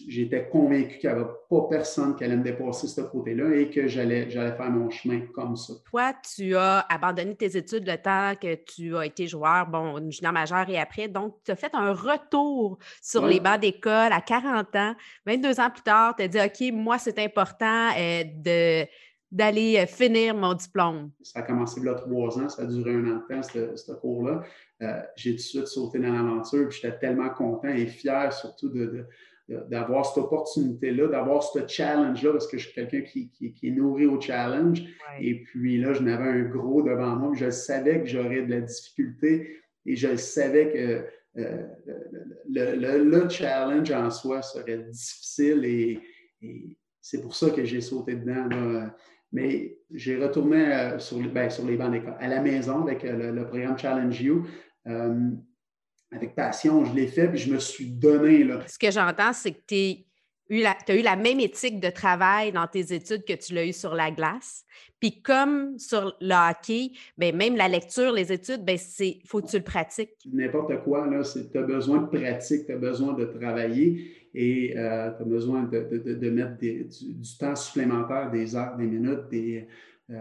j'étais 0.06 0.48
convaincu 0.48 0.98
qu'il 0.98 1.10
n'y 1.10 1.16
avait 1.16 1.28
pas 1.50 1.62
personne 1.68 2.14
qui 2.14 2.24
allait 2.24 2.36
me 2.36 2.44
dépasser 2.44 2.86
ce 2.86 3.00
côté-là 3.00 3.56
et 3.56 3.70
que 3.70 3.88
j'allais, 3.88 4.30
faire 4.30 4.70
mon 4.70 4.88
chemin 4.90 5.22
comme 5.34 5.56
ça. 5.56 5.74
Toi, 5.90 6.12
tu 6.36 6.54
as 6.54 6.80
abandonné 6.88 7.34
tes 7.34 7.56
études 7.56 7.86
le 7.86 7.96
temps 7.96 8.34
que 8.40 8.54
tu 8.54 8.96
as 8.96 9.06
été 9.06 9.26
joueur, 9.26 9.66
bon, 9.66 10.10
junior 10.10 10.32
majeur 10.32 10.68
et 10.68 10.78
après. 10.78 11.08
Donc, 11.08 11.36
tu 11.44 11.50
as 11.50 11.56
fait 11.56 11.74
un 11.74 11.92
retour 11.92 12.78
sur 13.02 13.26
les 13.26 13.40
bancs 13.40 13.60
d'école 13.60 14.12
à 14.12 14.20
40 14.20 14.76
ans. 14.76 14.94
22 15.26 15.60
ans 15.60 15.70
plus 15.70 15.82
tard, 15.82 16.14
tu 16.16 16.22
as 16.22 16.28
dit, 16.28 16.38
OK, 16.38 16.72
moi, 16.72 16.98
c'est 16.98 17.18
important 17.18 17.90
euh, 17.98 18.24
de 18.24 18.86
d'aller 19.30 19.78
euh, 19.78 19.86
finir 19.86 20.34
mon 20.34 20.54
diplôme? 20.54 21.10
Ça 21.22 21.40
a 21.40 21.42
commencé 21.42 21.86
a 21.86 21.94
trois 21.94 22.38
ans, 22.38 22.48
ça 22.48 22.62
a 22.62 22.66
duré 22.66 22.92
un 22.94 23.06
an 23.06 23.22
de 23.28 23.34
temps, 23.34 23.42
ce, 23.42 23.92
cours-là. 23.92 24.42
Euh, 24.82 25.00
j'ai 25.16 25.32
tout 25.32 25.36
de 25.36 25.40
suite 25.40 25.66
sauté 25.66 25.98
dans 25.98 26.12
l'aventure, 26.12 26.68
puis 26.68 26.78
j'étais 26.80 26.98
tellement 26.98 27.30
content 27.30 27.68
et 27.68 27.86
fier 27.86 28.32
surtout 28.32 28.70
d'avoir 29.48 30.06
cette 30.06 30.24
opportunité-là, 30.24 31.08
d'avoir 31.08 31.42
ce 31.42 31.66
challenge-là, 31.66 32.32
parce 32.32 32.46
que 32.46 32.58
je 32.58 32.66
suis 32.66 32.74
quelqu'un 32.74 33.02
qui, 33.02 33.30
est 33.62 33.70
nourri 33.70 34.06
au 34.06 34.20
challenge. 34.20 34.82
Et 35.20 35.42
puis 35.42 35.78
là, 35.78 35.92
je 35.92 36.02
n'avais 36.02 36.28
un 36.28 36.42
gros 36.44 36.82
devant 36.82 37.16
moi. 37.16 37.32
Je 37.34 37.50
savais 37.50 38.00
que 38.00 38.06
j'aurais 38.06 38.42
de 38.42 38.50
la 38.50 38.60
difficulté 38.60 39.60
et 39.86 39.96
je 39.96 40.16
savais 40.16 40.72
que 40.72 41.40
euh, 41.40 41.66
le, 42.48 43.28
challenge 43.28 43.90
en 43.90 44.10
soi 44.10 44.42
serait 44.42 44.78
difficile 44.78 45.64
et, 45.64 46.00
et 46.42 46.76
c'est 47.00 47.20
pour 47.20 47.36
ça 47.36 47.50
que 47.50 47.64
j'ai 47.64 47.80
sauté 47.80 48.16
dedans. 48.16 48.48
Là. 48.48 48.96
Mais 49.36 49.76
j'ai 49.92 50.16
retourné 50.16 50.72
euh, 50.72 50.98
sur, 50.98 51.18
ben, 51.18 51.50
sur, 51.50 51.66
les 51.66 51.76
bancs 51.76 51.92
d'école, 51.92 52.16
à 52.18 52.26
la 52.26 52.40
maison 52.40 52.80
avec 52.80 53.04
euh, 53.04 53.32
le, 53.32 53.46
programme 53.46 53.78
Challenge 53.78 54.18
You. 54.18 54.46
Euh, 54.86 55.30
avec 56.10 56.34
passion, 56.34 56.86
je 56.86 56.94
l'ai 56.94 57.06
fait, 57.06 57.28
puis 57.28 57.36
je 57.36 57.52
me 57.52 57.58
suis 57.58 57.84
donné. 57.84 58.44
Là. 58.44 58.60
Ce 58.66 58.78
que 58.78 58.90
j'entends, 58.90 59.34
c'est 59.34 59.52
que 59.52 59.60
tu 59.68 60.64
as 60.88 60.96
eu 60.96 61.02
la 61.02 61.16
même 61.16 61.38
éthique 61.38 61.80
de 61.80 61.90
travail 61.90 62.50
dans 62.50 62.66
tes 62.66 62.94
études 62.94 63.26
que 63.26 63.34
tu 63.34 63.52
l'as 63.52 63.66
eu 63.66 63.74
sur 63.74 63.94
la 63.94 64.10
glace. 64.10 64.64
Puis 65.00 65.20
comme 65.20 65.78
sur 65.78 66.16
le 66.18 66.50
hockey, 66.50 66.92
bien, 67.18 67.32
même 67.32 67.56
la 67.56 67.68
lecture, 67.68 68.12
les 68.12 68.32
études, 68.32 68.60
il 68.60 68.64
ben, 68.64 68.78
faut 69.26 69.42
que 69.42 69.48
tu 69.48 69.58
le 69.58 69.64
pratiques. 69.64 70.16
N'importe 70.32 70.82
quoi, 70.82 71.06
tu 71.52 71.58
as 71.58 71.62
besoin 71.62 71.98
de 71.98 72.06
pratique, 72.06 72.64
tu 72.64 72.72
as 72.72 72.78
besoin 72.78 73.12
de 73.12 73.26
travailler 73.26 74.25
et 74.36 74.74
euh, 74.76 75.10
tu 75.16 75.22
as 75.22 75.24
besoin 75.24 75.62
de, 75.62 76.30
mettre 76.30 76.58
du, 76.58 76.86
temps 77.40 77.56
supplémentaire, 77.56 78.30
des 78.30 78.54
heures, 78.54 78.76
des 78.76 78.86
minutes, 78.86 79.28
des, 79.30 79.66
euh, 80.10 80.14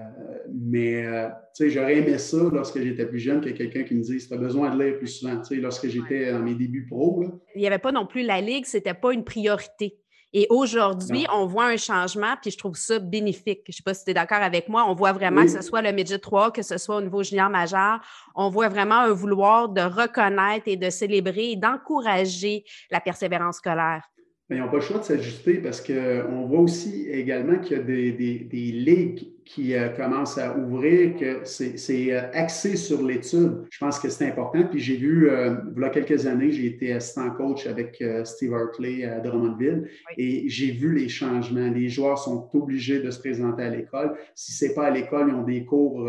mais 0.52 1.06
euh, 1.06 1.28
tu 1.54 1.66
sais, 1.66 1.70
j'aurais 1.70 1.98
aimé 1.98 2.18
ça 2.18 2.38
lorsque 2.52 2.82
j'étais 2.82 3.06
plus 3.06 3.20
jeune 3.20 3.42
que 3.42 3.50
quelqu'un 3.50 3.84
qui 3.84 3.94
me 3.94 4.02
dise 4.02 4.28
tu 4.28 4.34
as 4.34 4.38
besoin 4.38 4.74
de 4.74 4.82
lire 4.82 4.98
plus 4.98 5.08
souvent. 5.08 5.38
Tu 5.42 5.56
sais, 5.56 5.56
lorsque 5.58 5.88
j'étais 5.90 6.32
dans 6.32 6.40
mes 6.40 6.56
débuts 6.56 6.88
pro. 6.88 7.26
Il 7.56 7.60
n'y 7.60 7.68
avait 7.68 7.78
pas 7.78 7.92
non 7.92 8.08
plus 8.08 8.24
la 8.24 8.40
Ligue, 8.40 8.66
c'était 8.66 8.94
pas 8.94 9.12
une 9.12 9.26
priorité. 9.26 10.00
Et 10.38 10.48
aujourd'hui, 10.50 11.26
on 11.34 11.46
voit 11.46 11.68
un 11.68 11.78
changement, 11.78 12.36
puis 12.42 12.52
je 12.52 12.58
trouve 12.58 12.76
ça 12.76 13.00
bénéfique. 13.00 13.62
Je 13.68 13.72
ne 13.72 13.74
sais 13.76 13.84
pas 13.84 13.94
si 13.94 14.04
tu 14.04 14.12
es 14.12 14.14
d'accord 14.14 14.42
avec 14.42 14.68
moi. 14.68 14.84
On 14.86 14.94
voit 14.94 15.14
vraiment 15.14 15.44
que 15.44 15.48
ce 15.48 15.62
soit 15.62 15.82
le 15.82 15.94
midget 15.94 16.20
3, 16.20 16.52
que 16.52 16.62
ce 16.62 16.78
soit 16.78 16.98
au 16.98 17.02
niveau 17.02 17.24
junior 17.24 17.50
majeur, 17.50 18.02
on 18.36 18.50
voit 18.50 18.68
vraiment 18.68 18.96
un 18.96 19.14
vouloir 19.14 19.70
de 19.70 19.80
reconnaître 19.80 20.68
et 20.68 20.76
de 20.76 20.90
célébrer 20.90 21.52
et 21.52 21.56
d'encourager 21.56 22.66
la 22.92 23.00
persévérance 23.00 23.58
scolaire. 23.60 24.04
Mais 24.50 24.58
ils 24.58 24.60
n'ont 24.60 24.70
pas 24.70 24.78
le 24.78 24.82
choix 24.82 25.00
de 25.00 25.04
s'ajuster 25.04 25.56
parce 25.56 25.82
qu'on 25.82 26.46
voit 26.46 26.60
aussi 26.60 27.10
également 27.10 27.58
qu'il 27.58 27.78
y 27.78 27.80
a 27.80 27.84
des, 27.84 28.12
des, 28.12 28.72
ligues 28.72 29.30
qui 29.44 29.74
euh, 29.74 29.90
commencent 29.90 30.38
à 30.38 30.56
ouvrir, 30.56 31.16
que 31.18 31.42
c'est 31.46 32.14
euh, 32.14 32.30
axé 32.32 32.76
sur 32.76 33.02
l'étude. 33.02 33.64
Je 33.72 33.80
pense 33.80 34.00
que 34.00 34.08
c'est 34.10 34.28
important. 34.28 34.64
Puis 34.70 34.80
j'ai 34.80 34.98
vu, 34.98 35.30
euh, 35.30 35.56
il 35.76 35.82
y 35.82 35.86
a 35.86 35.90
quelques 35.90 36.28
années, 36.28 36.52
j'ai 36.52 36.68
été 36.68 36.94
assistant 36.94 37.32
coach 37.32 37.66
avec 37.66 38.04
Steve 38.24 38.54
Hartley 38.54 39.04
à 39.04 39.20
Drummondville 39.20 39.90
et 40.16 40.48
j'ai 40.48 40.72
vu 40.72 40.94
les 40.94 41.10
changements. 41.10 41.72
Les 41.72 41.90
joueurs 41.90 42.20
sont 42.20 42.48
obligés 42.54 43.00
de 43.00 43.10
se 43.10 43.20
présenter 43.20 43.64
à 43.64 43.70
l'école. 43.70 44.16
Si 44.36 44.52
ce 44.52 44.66
n'est 44.66 44.74
pas 44.76 44.86
à 44.86 44.92
l'école, 44.92 45.30
ils 45.30 45.36
ont 45.36 45.44
des 45.44 45.66
cours 45.66 46.08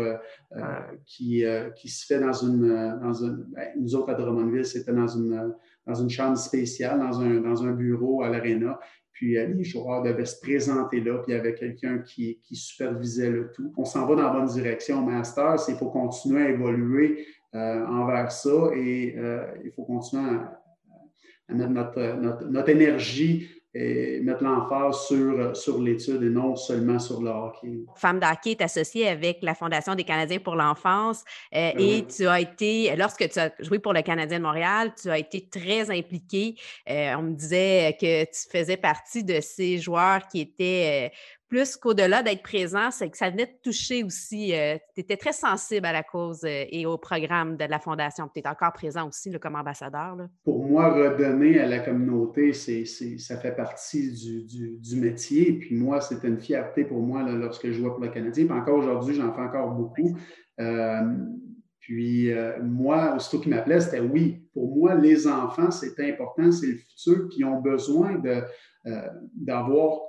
qui, 1.05 1.43
qui 1.75 1.89
se 1.89 2.05
fait 2.05 2.19
dans 2.19 2.33
une, 2.33 2.99
dans 3.01 3.13
une, 3.13 3.45
ben, 3.49 3.69
nous 3.79 3.95
autres 3.95 4.09
à 4.09 4.13
Drummondville, 4.13 4.65
c'était 4.65 4.93
dans 4.93 5.07
une 5.07 5.53
dans 5.87 5.95
une 5.95 6.09
chambre 6.09 6.37
spéciale, 6.37 6.99
dans 6.99 7.63
un, 7.63 7.71
bureau 7.71 8.21
à 8.21 8.29
l'Arena. 8.29 8.79
Puis 9.13 9.37
euh, 9.37 9.47
les 9.47 9.63
joueurs 9.63 10.03
devaient 10.03 10.25
se 10.25 10.39
présenter 10.39 10.99
là, 10.99 11.17
puis 11.19 11.33
il 11.33 11.35
y 11.35 11.39
avait 11.39 11.55
quelqu'un 11.55 11.99
qui, 11.99 12.39
supervisait 12.51 13.31
le 13.31 13.51
tout. 13.51 13.73
On 13.77 13.85
s'en 13.85 14.05
va 14.05 14.15
dans 14.15 14.23
la 14.23 14.29
bonne 14.29 14.47
direction. 14.47 15.01
Master, 15.01 15.59
c'est 15.59 15.77
pour 15.77 15.91
continuer 15.91 16.43
à 16.43 16.49
évoluer 16.49 17.25
euh, 17.55 17.85
envers 17.87 18.31
ça 18.31 18.69
et 18.75 19.15
euh, 19.17 19.45
il 19.63 19.71
faut 19.71 19.85
continuer 19.85 20.23
à, 20.29 21.53
mettre 21.53 21.99
notre, 22.19 22.69
énergie 22.69 23.49
et 23.77 24.19
mettre 24.21 24.43
l'emphase 24.43 25.07
sur, 25.07 25.55
sur 25.55 25.81
l'étude 25.81 26.23
et 26.23 26.29
non 26.29 26.55
seulement 26.55 26.97
sur 26.97 27.21
le 27.21 27.29
hockey. 27.29 27.85
Femme 27.95 28.19
d'hockey 28.19 28.51
est 28.51 28.61
associée 28.61 29.07
avec 29.07 29.39
la 29.41 29.53
Fondation 29.53 29.93
des 29.93 30.03
Canadiens 30.03 30.39
pour 30.39 30.55
l'enfance 30.55 31.23
euh, 31.55 31.71
et 31.77 32.05
tu 32.07 32.27
as 32.27 32.41
été, 32.41 32.95
lorsque 32.95 33.29
tu 33.29 33.39
as 33.39 33.51
joué 33.59 33.79
pour 33.79 33.93
le 33.93 34.01
Canadien 34.01 34.39
de 34.39 34.43
Montréal, 34.43 34.93
tu 34.99 35.09
as 35.09 35.19
été 35.19 35.47
très 35.47 35.91
impliqué. 35.91 36.55
Euh, 36.89 37.13
on 37.17 37.23
me 37.23 37.35
disait 37.35 37.95
que 37.99 38.23
tu 38.23 38.49
faisais 38.51 38.77
partie 38.77 39.23
de 39.23 39.39
ces 39.41 39.77
joueurs 39.77 40.27
qui 40.27 40.41
étaient 40.41 41.11
plus 41.47 41.77
qu'au-delà 41.77 42.23
d'être 42.23 42.43
présent, 42.43 42.91
c'est 42.91 43.09
que 43.09 43.17
ça 43.17 43.29
venait 43.29 43.45
te 43.45 43.69
toucher 43.69 44.03
aussi. 44.03 44.53
Euh, 44.53 44.77
tu 44.93 45.01
étais 45.01 45.15
très 45.15 45.31
sensible 45.31 45.85
à 45.85 45.93
la 45.93 46.03
cause 46.03 46.43
euh, 46.43 46.65
et 46.69 46.85
au 46.85 46.97
programme 46.97 47.55
de 47.55 47.63
la 47.63 47.79
Fondation. 47.79 48.29
Tu 48.33 48.41
es 48.41 48.47
encore 48.47 48.73
présent 48.73 49.07
aussi 49.07 49.31
comme 49.39 49.55
ambassadeur. 49.55 50.17
Pour 50.43 50.65
moi, 50.65 50.93
redonner 50.93 51.59
à 51.59 51.65
la 51.65 51.79
communauté, 51.79 52.53
c'est, 52.53 52.85
ça 52.85 53.37
fait 53.37 53.55
partie 53.55 54.11
du, 54.11 54.99
métier. 54.99 55.53
Puis 55.53 55.75
moi, 55.75 56.01
c'était 56.01 56.27
une 56.27 56.39
fierté 56.39 56.83
pour 56.83 57.01
moi 57.01 57.23
lorsque 57.23 57.67
je 57.67 57.73
jouais 57.73 57.89
pour 57.89 57.99
le 57.99 58.09
Canadien. 58.09 58.45
Puis 58.45 58.53
encore 58.53 58.77
aujourd'hui, 58.79 59.15
j'en 59.15 59.33
fais 59.33 59.41
encore 59.41 59.71
beaucoup. 59.71 60.17
Euh, 60.59 61.01
puis 61.79 62.29
moi, 62.61 63.15
aussitôt 63.15 63.39
qui 63.39 63.47
m'appelait, 63.47 63.79
c'était 63.79 64.01
oui. 64.01 64.43
Pour 64.53 64.75
moi, 64.75 64.95
les 64.95 65.27
enfants, 65.27 65.71
c'est 65.71 65.97
important, 66.09 66.51
c'est 66.51 66.67
le 66.67 66.77
futur, 66.77 67.29
qui 67.29 67.45
ont 67.45 67.61
besoin 67.61 68.15
de, 68.15 68.41
d'avoir 69.33 69.99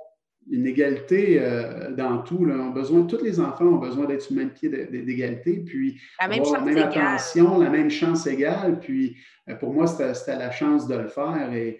une 0.49 0.65
égalité 0.65 1.39
euh, 1.39 1.91
dans 1.91 2.19
tout. 2.19 2.45
Là. 2.45 2.69
besoin, 2.69 3.03
tous 3.03 3.23
les 3.23 3.39
enfants 3.39 3.65
ont 3.65 3.77
besoin 3.77 4.05
d'être 4.05 4.21
sur 4.21 4.35
le 4.35 4.41
même 4.41 4.51
pied 4.51 4.69
d'égalité, 4.69 5.59
puis 5.65 5.99
la 6.19 6.27
même, 6.27 6.41
avoir 6.41 6.65
la 6.65 6.65
même 6.65 6.77
attention, 6.77 7.59
la 7.59 7.69
même 7.69 7.89
chance 7.89 8.25
égale. 8.27 8.79
Puis 8.79 9.17
euh, 9.49 9.55
pour 9.55 9.73
moi, 9.73 9.87
c'était 9.87 10.37
la 10.37 10.51
chance 10.51 10.87
de 10.87 10.95
le 10.95 11.07
faire 11.07 11.53
et, 11.53 11.79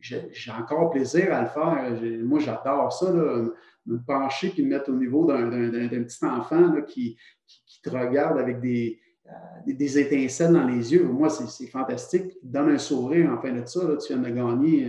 j'ai 0.00 0.52
encore 0.52 0.90
plaisir 0.90 1.32
à 1.32 1.40
le 1.40 1.48
faire. 1.48 2.22
Moi, 2.22 2.38
j'adore 2.38 2.92
ça, 2.92 3.10
me 3.10 3.98
pencher 4.06 4.50
puis 4.50 4.62
me 4.62 4.68
mettre 4.68 4.90
au 4.90 4.94
niveau 4.94 5.24
d'un 5.24 5.48
petit 5.88 6.24
enfant 6.24 6.70
qui, 6.82 7.16
qui, 7.46 7.80
te 7.82 7.88
regarde 7.88 8.38
avec 8.38 8.60
des, 8.60 9.00
euh, 9.26 9.72
des, 9.72 9.98
étincelles 9.98 10.52
dans 10.52 10.66
les 10.66 10.92
yeux. 10.92 11.04
Moi, 11.04 11.30
c'est 11.30 11.66
fantastique. 11.66 12.32
Donne 12.42 12.68
un 12.68 12.78
sourire 12.78 13.32
en 13.32 13.40
fin 13.40 13.52
de 13.52 13.64
ça. 13.64 13.88
Là, 13.88 13.96
tu 13.96 14.12
viens 14.12 14.22
de 14.22 14.28
gagner 14.28 14.86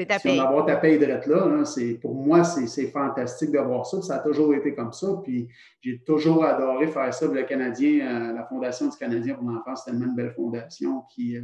c'est 0.00 0.06
ta 0.06 0.18
paye. 0.18 0.38
D'avoir 0.38 0.64
ta 0.64 0.76
paye 0.76 0.98
là, 0.98 1.20
là 1.26 1.64
pour 2.00 2.14
moi, 2.14 2.42
c'est 2.44 2.86
fantastique 2.86 3.52
de 3.52 3.58
voir 3.58 3.84
ça. 3.84 4.00
Ça 4.00 4.16
a 4.16 4.18
toujours 4.20 4.54
été 4.54 4.74
comme 4.74 4.92
ça. 4.92 5.08
Puis 5.22 5.48
j'ai 5.80 5.98
toujours 5.98 6.44
adoré 6.44 6.86
faire 6.86 7.12
ça. 7.12 7.26
Le 7.26 7.42
Canadien, 7.42 8.06
euh, 8.06 8.32
la 8.32 8.44
Fondation 8.44 8.88
du 8.88 8.96
Canadien 8.96 9.34
pour 9.34 9.48
l'enfance, 9.48 9.82
c'est 9.84 9.90
tellement 9.90 10.06
une 10.06 10.14
belle 10.14 10.32
fondation 10.32 11.02
qui, 11.14 11.36
euh, 11.36 11.42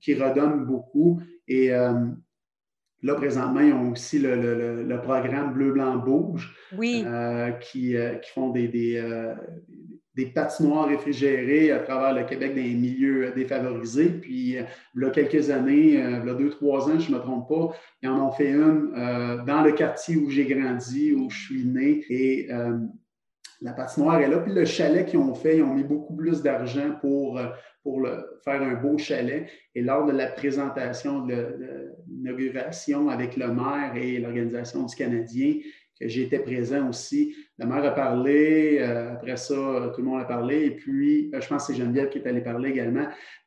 qui 0.00 0.14
redonne 0.14 0.64
beaucoup. 0.64 1.20
Et 1.46 1.72
euh, 1.74 1.92
là, 3.02 3.14
présentement, 3.14 3.60
ils 3.60 3.74
ont 3.74 3.92
aussi 3.92 4.18
le, 4.18 4.98
programme 5.02 5.52
Bleu, 5.52 5.72
Blanc, 5.72 5.96
Bouge 5.96 6.54
oui. 6.76 7.04
qui, 7.60 7.96
qui, 8.22 8.30
font 8.30 8.50
des, 8.50 8.68
des 8.68 9.02
patinoires 10.34 10.88
réfrigérées 10.88 11.70
à 11.70 11.78
travers 11.78 12.14
le 12.14 12.28
Québec 12.28 12.54
dans 12.54 12.62
les 12.62 12.74
milieux 12.74 13.32
défavorisés. 13.34 14.10
Puis, 14.10 14.58
euh, 14.58 14.62
il 14.94 15.02
y 15.02 15.04
a 15.06 15.10
quelques 15.10 15.50
années, 15.50 16.02
euh, 16.02 16.20
il 16.22 16.26
y 16.26 16.30
a 16.30 16.34
deux, 16.34 16.50
trois 16.50 16.88
ans, 16.88 16.98
je 16.98 17.10
ne 17.10 17.16
me 17.16 17.20
trompe 17.20 17.48
pas, 17.48 17.70
ils 18.02 18.08
en 18.08 18.28
ont 18.28 18.32
fait 18.32 18.50
une 18.50 18.92
euh, 18.96 19.42
dans 19.44 19.62
le 19.62 19.72
quartier 19.72 20.16
où 20.16 20.28
j'ai 20.28 20.44
grandi, 20.44 21.14
où 21.14 21.30
je 21.30 21.38
suis 21.46 21.64
né. 21.64 22.04
Et 22.08 22.48
la 23.60 23.72
patinoire 23.72 24.20
est 24.20 24.28
là. 24.28 24.38
Puis 24.38 24.52
le 24.52 24.64
chalet 24.64 25.06
qu'ils 25.06 25.20
ont 25.20 25.34
fait, 25.34 25.58
ils 25.58 25.62
ont 25.62 25.74
mis 25.74 25.84
beaucoup 25.84 26.16
plus 26.16 26.42
d'argent 26.42 26.96
pour, 27.00 27.40
pour 27.84 28.06
faire 28.44 28.60
un 28.60 28.74
beau 28.74 28.98
chalet. 28.98 29.48
Et 29.74 29.82
lors 29.82 30.04
de 30.04 30.12
la 30.12 30.26
présentation 30.26 31.24
de 31.24 31.92
l'inauguration 32.08 33.08
avec 33.08 33.36
le 33.36 33.54
maire 33.54 33.92
et 33.94 34.18
l'Organisation 34.18 34.82
du 34.82 34.94
Canadien, 34.96 35.54
que 36.02 36.08
j'étais 36.08 36.40
présent 36.40 36.88
aussi. 36.88 37.34
La 37.62 37.68
mère 37.68 37.84
a 37.84 37.94
parlé, 37.94 38.78
euh, 38.80 39.12
après 39.12 39.36
ça, 39.36 39.54
tout 39.94 40.00
le 40.00 40.08
monde 40.08 40.20
a 40.20 40.24
parlé, 40.24 40.64
et 40.64 40.70
puis 40.72 41.30
euh, 41.32 41.40
je 41.40 41.46
pense 41.46 41.68
que 41.68 41.72
c'est 41.72 41.78
Geneviève 41.78 42.08
qui 42.08 42.18
est 42.18 42.26
allée 42.26 42.40
parler 42.40 42.70
également. 42.70 43.06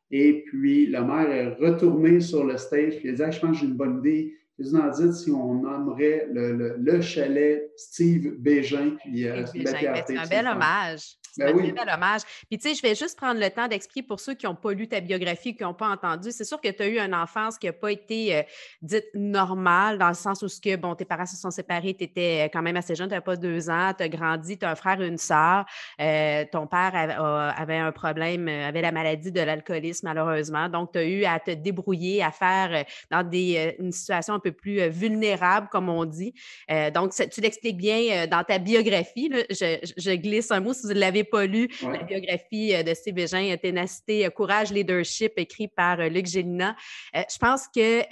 Et 0.09 0.45
puis 0.47 0.87
la 0.87 1.01
mère 1.01 1.29
est 1.29 1.49
retournée 1.55 2.21
sur 2.21 2.45
le 2.45 2.55
stage, 2.55 2.95
puis 2.99 3.09
elle 3.09 3.21
a 3.21 3.29
dit 3.29 3.35
Je 3.35 3.41
pense 3.41 3.51
que 3.51 3.57
j'ai 3.57 3.65
une 3.65 3.75
bonne 3.75 3.99
idée. 3.99 4.33
En 4.57 4.89
dites 4.89 5.13
si 5.13 5.31
on 5.31 5.55
nommerait 5.55 6.27
le, 6.31 6.77
le, 6.77 7.01
chalet 7.01 7.71
Steve 7.75 8.35
Bégin. 8.37 8.95
Puis, 9.03 9.27
euh, 9.27 9.45
c'est 9.45 10.17
un 10.17 10.27
bel 10.27 10.47
hommage. 10.47 11.17
Ben 11.37 11.55
oui. 11.55 11.73
un 11.77 11.93
hommage. 11.93 12.21
Puis, 12.49 12.57
tu 12.57 12.69
sais, 12.69 12.75
je 12.75 12.81
vais 12.81 12.95
juste 12.95 13.17
prendre 13.17 13.39
le 13.39 13.49
temps 13.49 13.67
d'expliquer 13.67 14.07
pour 14.07 14.19
ceux 14.19 14.33
qui 14.33 14.45
n'ont 14.45 14.55
pas 14.55 14.71
lu 14.71 14.87
ta 14.87 14.99
biographie, 14.99 15.55
qui 15.55 15.63
n'ont 15.63 15.73
pas 15.73 15.89
entendu. 15.89 16.31
C'est 16.31 16.43
sûr 16.43 16.59
que 16.61 16.69
tu 16.69 16.83
as 16.83 16.87
eu 16.87 16.99
une 16.99 17.13
enfance 17.13 17.57
qui 17.57 17.67
n'a 17.67 17.73
pas 17.73 17.91
été 17.91 18.37
euh, 18.37 18.43
dite 18.81 19.05
normale, 19.13 19.97
dans 19.97 20.07
le 20.07 20.13
sens 20.13 20.41
où, 20.43 20.47
ce 20.47 20.61
que, 20.61 20.75
bon, 20.75 20.95
tes 20.95 21.05
parents 21.05 21.25
se 21.25 21.35
sont 21.35 21.51
séparés, 21.51 21.93
tu 21.93 22.05
étais 22.05 22.45
euh, 22.45 22.49
quand 22.51 22.61
même 22.61 22.77
assez 22.77 22.95
jeune, 22.95 23.07
tu 23.07 23.11
n'avais 23.11 23.23
pas 23.23 23.35
deux 23.35 23.69
ans, 23.69 23.91
tu 23.97 24.03
as 24.03 24.09
grandi, 24.09 24.57
tu 24.57 24.65
as 24.65 24.71
un 24.71 24.75
frère 24.75 25.01
et 25.01 25.07
une 25.07 25.17
sœur. 25.17 25.65
Euh, 25.99 26.45
ton 26.51 26.67
père 26.67 26.93
avait, 26.95 27.77
un 27.77 27.91
problème, 27.91 28.47
avait 28.47 28.81
la 28.81 28.91
maladie 28.91 29.31
de 29.31 29.41
l'alcoolisme, 29.41 30.07
malheureusement. 30.07 30.69
Donc, 30.69 30.93
tu 30.93 30.99
as 30.99 31.05
eu 31.05 31.25
à 31.25 31.39
te 31.39 31.51
débrouiller, 31.51 32.23
à 32.23 32.31
faire 32.31 32.85
dans 33.11 33.23
des, 33.23 33.75
une 33.79 33.91
situation 33.91 34.35
un 34.35 34.39
peu 34.45 34.51
plus 34.51 34.87
vulnérable, 34.89 35.67
comme 35.71 35.89
on 35.89 36.05
dit. 36.05 36.33
donc, 36.93 37.13
tu 37.31 37.41
l'expliques 37.41 37.77
bien 37.77 38.27
dans 38.27 38.43
ta 38.43 38.59
biographie. 38.59 39.31
Je, 39.49 39.93
je, 39.97 40.11
glisse 40.11 40.51
un 40.51 40.59
mot 40.59 40.73
si 40.73 40.85
vous 40.85 40.93
l'avez 40.93 41.23
pas 41.23 41.45
lu 41.45 41.67
la 41.81 42.03
biographie 42.03 42.75
euh, 42.75 42.83
de 42.83 42.93
Steve 42.93 43.15
Bégin, 43.15 43.51
euh, 43.51 43.57
Ténacité, 43.57 44.25
euh, 44.25 44.29
Courage, 44.29 44.71
Leadership, 44.71 45.33
écrit 45.37 45.67
par 45.67 45.97
Luc 46.09 46.25
Gélina. 46.25 46.75
je 47.13 47.37
pense 47.39 47.67
que 47.67 48.03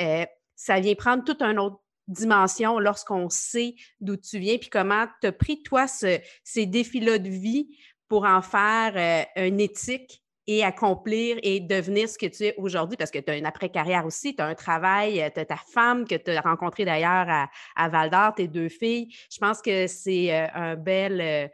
ça 0.56 0.80
vient 0.80 0.96
prendre 0.96 1.24
toute 1.24 1.42
une 1.42 1.60
autre 1.60 1.80
dimension 2.08 2.80
lorsqu'on 2.80 3.30
sait 3.30 3.75
d'où 4.00 4.18
tu 4.18 4.40
viens, 4.40 4.58
puis 4.58 4.70
comment 4.70 5.06
tu 5.22 5.28
as 5.28 5.32
pris, 5.32 5.63
toi, 5.63 5.88
ces 5.88 6.66
défis-là 6.66 7.18
de 7.18 7.30
vie 7.30 7.78
pour 8.08 8.25
en 8.25 8.42
faire 8.42 9.28
une 9.36 9.60
éthique 9.60 10.23
et 10.47 10.63
accomplir 10.63 11.38
et 11.43 11.59
devenir 11.59 12.09
ce 12.09 12.17
que 12.17 12.25
tu 12.25 12.43
es 12.43 12.55
aujourd'hui, 12.57 12.97
parce 12.97 13.12
que 13.12 13.19
tu 13.19 13.31
as 13.31 13.38
une 13.38 13.45
après-carrière 13.45 14.05
aussi, 14.05 14.35
tu 14.35 14.41
as 14.41 14.47
un 14.47 14.55
travail, 14.55 15.23
tu 15.33 15.39
as 15.39 15.45
ta 15.45 15.55
femme 15.55 16.05
que 16.05 16.15
tu 16.15 16.31
as 16.31 16.41
rencontrée 16.41 16.85
d'ailleurs 16.85 17.27
à, 17.75 17.89
Val 17.89 18.09
d'Or, 18.09 18.35
tes 18.35 18.47
deux 18.47 18.69
filles. 18.69 19.07
Je 19.31 19.38
pense 19.38 19.62
que 19.62 19.88
c'est 19.88 20.31
un 20.53 20.75
bel 20.75 21.50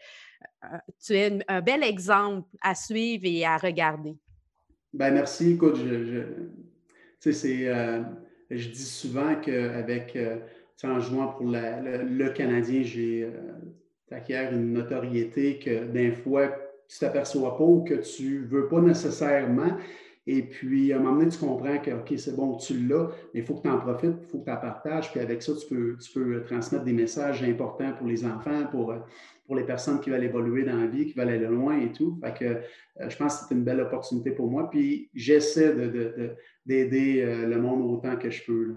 tu 1.05 1.13
es 1.13 1.39
un 1.47 1.61
bel 1.61 1.83
exemple 1.83 2.47
à 2.61 2.75
suivre 2.75 3.23
et 3.25 3.45
à 3.45 3.57
regarder. 3.57 4.15
Ben 4.93 5.13
merci. 5.13 5.53
Écoute, 5.53 5.77
je, 5.77 6.23
c'est, 7.19 7.67
euh, 7.67 8.01
je 8.49 8.69
dis 8.69 8.83
souvent 8.83 9.35
qu'avec, 9.35 10.15
euh, 10.15 10.37
en 10.83 10.99
jouant 10.99 11.27
pour 11.27 11.45
le, 11.45 12.29
Canadien, 12.29 12.81
j'ai 12.83 13.23
euh, 13.23 13.31
acquiert 14.11 14.51
une 14.51 14.73
notoriété 14.73 15.59
que 15.59 15.85
d'un 15.85 16.11
fois, 16.11 16.55
tu 16.89 16.99
t'aperçois 16.99 17.57
pas 17.57 17.63
ou 17.63 17.83
que 17.83 17.93
tu 17.93 18.45
veux 18.45 18.67
pas 18.67 18.81
nécessairement. 18.81 19.77
Et 20.27 20.43
puis, 20.43 20.91
à 20.91 20.97
un 20.97 20.99
moment 20.99 21.17
donné, 21.17 21.31
tu 21.31 21.39
comprends 21.39 21.77
que, 21.79 21.91
OK, 21.91 22.13
c'est 22.17 22.35
bon, 22.35 22.57
tu 22.57 22.87
l'as, 22.87 23.09
mais 23.33 23.39
il 23.39 23.45
faut 23.45 23.55
que 23.55 23.61
tu 23.61 23.69
en 23.69 23.79
profites, 23.79 24.15
il 24.21 24.27
faut 24.27 24.39
que 24.39 24.45
tu 24.45 24.51
en 24.51 24.57
partages. 24.57 25.11
Puis 25.11 25.19
avec 25.19 25.41
ça, 25.41 25.53
tu 25.55 25.73
peux, 25.73 25.97
tu 25.97 26.11
peux 26.11 26.43
transmettre 26.43 26.83
des 26.83 26.93
messages 26.93 27.41
importants 27.43 27.93
pour 27.97 28.07
les 28.07 28.25
enfants, 28.25 28.65
pour, 28.69 28.93
pour 29.45 29.55
les 29.55 29.63
personnes 29.63 29.99
qui 29.99 30.11
veulent 30.11 30.23
évoluer 30.23 30.63
dans 30.63 30.77
la 30.77 30.85
vie, 30.85 31.07
qui 31.07 31.13
veulent 31.17 31.29
aller 31.29 31.47
loin 31.47 31.79
et 31.79 31.91
tout. 31.91 32.19
Fait 32.23 32.33
que 32.37 32.45
euh, 32.45 33.09
je 33.09 33.17
pense 33.17 33.39
que 33.39 33.45
c'est 33.47 33.55
une 33.55 33.63
belle 33.63 33.81
opportunité 33.81 34.29
pour 34.29 34.49
moi. 34.49 34.69
Puis 34.69 35.09
j'essaie 35.15 35.73
d'aider 36.65 37.23
euh, 37.23 37.47
le 37.47 37.59
monde 37.59 37.81
autant 37.91 38.15
que 38.15 38.29
je 38.29 38.43
peux. 38.45 38.75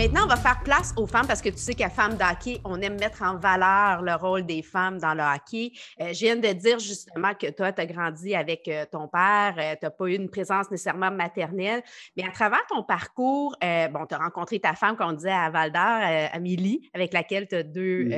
Maintenant, 0.00 0.22
on 0.24 0.28
va 0.28 0.36
faire 0.36 0.62
place 0.64 0.94
aux 0.96 1.06
femmes 1.06 1.26
parce 1.26 1.42
que 1.42 1.50
tu 1.50 1.58
sais 1.58 1.74
qu'à 1.74 1.90
Femmes 1.90 2.16
d'hockey, 2.16 2.58
on 2.64 2.80
aime 2.80 2.98
mettre 2.98 3.22
en 3.22 3.36
valeur 3.36 4.00
le 4.00 4.14
rôle 4.14 4.46
des 4.46 4.62
femmes 4.62 4.96
dans 4.96 5.12
le 5.12 5.20
hockey. 5.20 5.72
Euh, 6.00 6.14
je 6.14 6.20
viens 6.20 6.36
de 6.36 6.48
dire 6.54 6.78
justement 6.78 7.34
que 7.38 7.50
toi, 7.50 7.70
tu 7.70 7.82
as 7.82 7.84
grandi 7.84 8.34
avec 8.34 8.66
euh, 8.68 8.86
ton 8.90 9.08
père, 9.08 9.56
euh, 9.58 9.74
tu 9.78 9.84
n'as 9.84 9.90
pas 9.90 10.06
eu 10.06 10.14
une 10.14 10.30
présence 10.30 10.70
nécessairement 10.70 11.10
maternelle, 11.10 11.82
mais 12.16 12.24
à 12.24 12.30
travers 12.30 12.64
ton 12.70 12.82
parcours, 12.82 13.54
bon, 13.60 14.06
tu 14.06 14.14
as 14.14 14.18
rencontré 14.18 14.58
ta 14.58 14.72
femme, 14.72 14.96
qu'on 14.96 15.12
disait 15.12 15.32
à 15.32 15.50
Val 15.50 15.70
d'Or, 15.70 16.30
Amélie, 16.32 16.88
avec 16.94 17.12
laquelle 17.12 17.46
tu 17.46 17.56
as 17.56 17.62
deux 17.62 18.08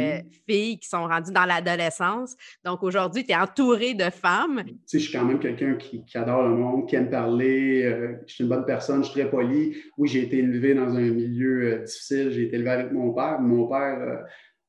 filles 0.49 0.79
qui 0.79 0.89
sont 0.89 1.09
rendues 1.09 1.33
dans 1.33 1.47
l'adolescence. 1.47 2.37
Donc 2.65 2.85
aujourd'hui, 2.85 3.25
tu 3.25 3.33
es 3.33 3.37
entouré 3.37 3.95
de 3.95 4.09
femmes. 4.09 4.63
Tu 4.65 4.75
sais, 4.87 4.99
je 5.01 5.09
suis 5.09 5.19
quand 5.19 5.25
même 5.25 5.41
quelqu'un 5.41 5.75
qui, 5.75 6.05
qui, 6.05 6.17
adore 6.17 6.45
le 6.45 6.55
monde, 6.55 6.89
qui 6.89 6.95
aime 6.95 7.11
parler, 7.11 7.83
je 8.25 8.33
suis 8.33 8.45
une 8.45 8.51
bonne 8.51 8.67
personne, 8.67 9.03
je 9.03 9.11
suis 9.11 9.21
très 9.21 9.29
poli. 9.29 9.77
Oui, 9.99 10.07
j'ai 10.07 10.23
été 10.23 10.39
élevé 10.39 10.75
dans 10.75 10.95
un 10.95 11.11
milieu 11.11 11.72
euh, 11.73 11.85
difficile. 11.85 12.31
J'ai 12.31 12.45
été 12.45 12.57
élevé 12.57 12.71
avec 12.71 12.93
mon 12.93 13.13
père. 13.13 13.41
Mon 13.41 13.67
père 13.67 13.99
euh, 14.01 14.17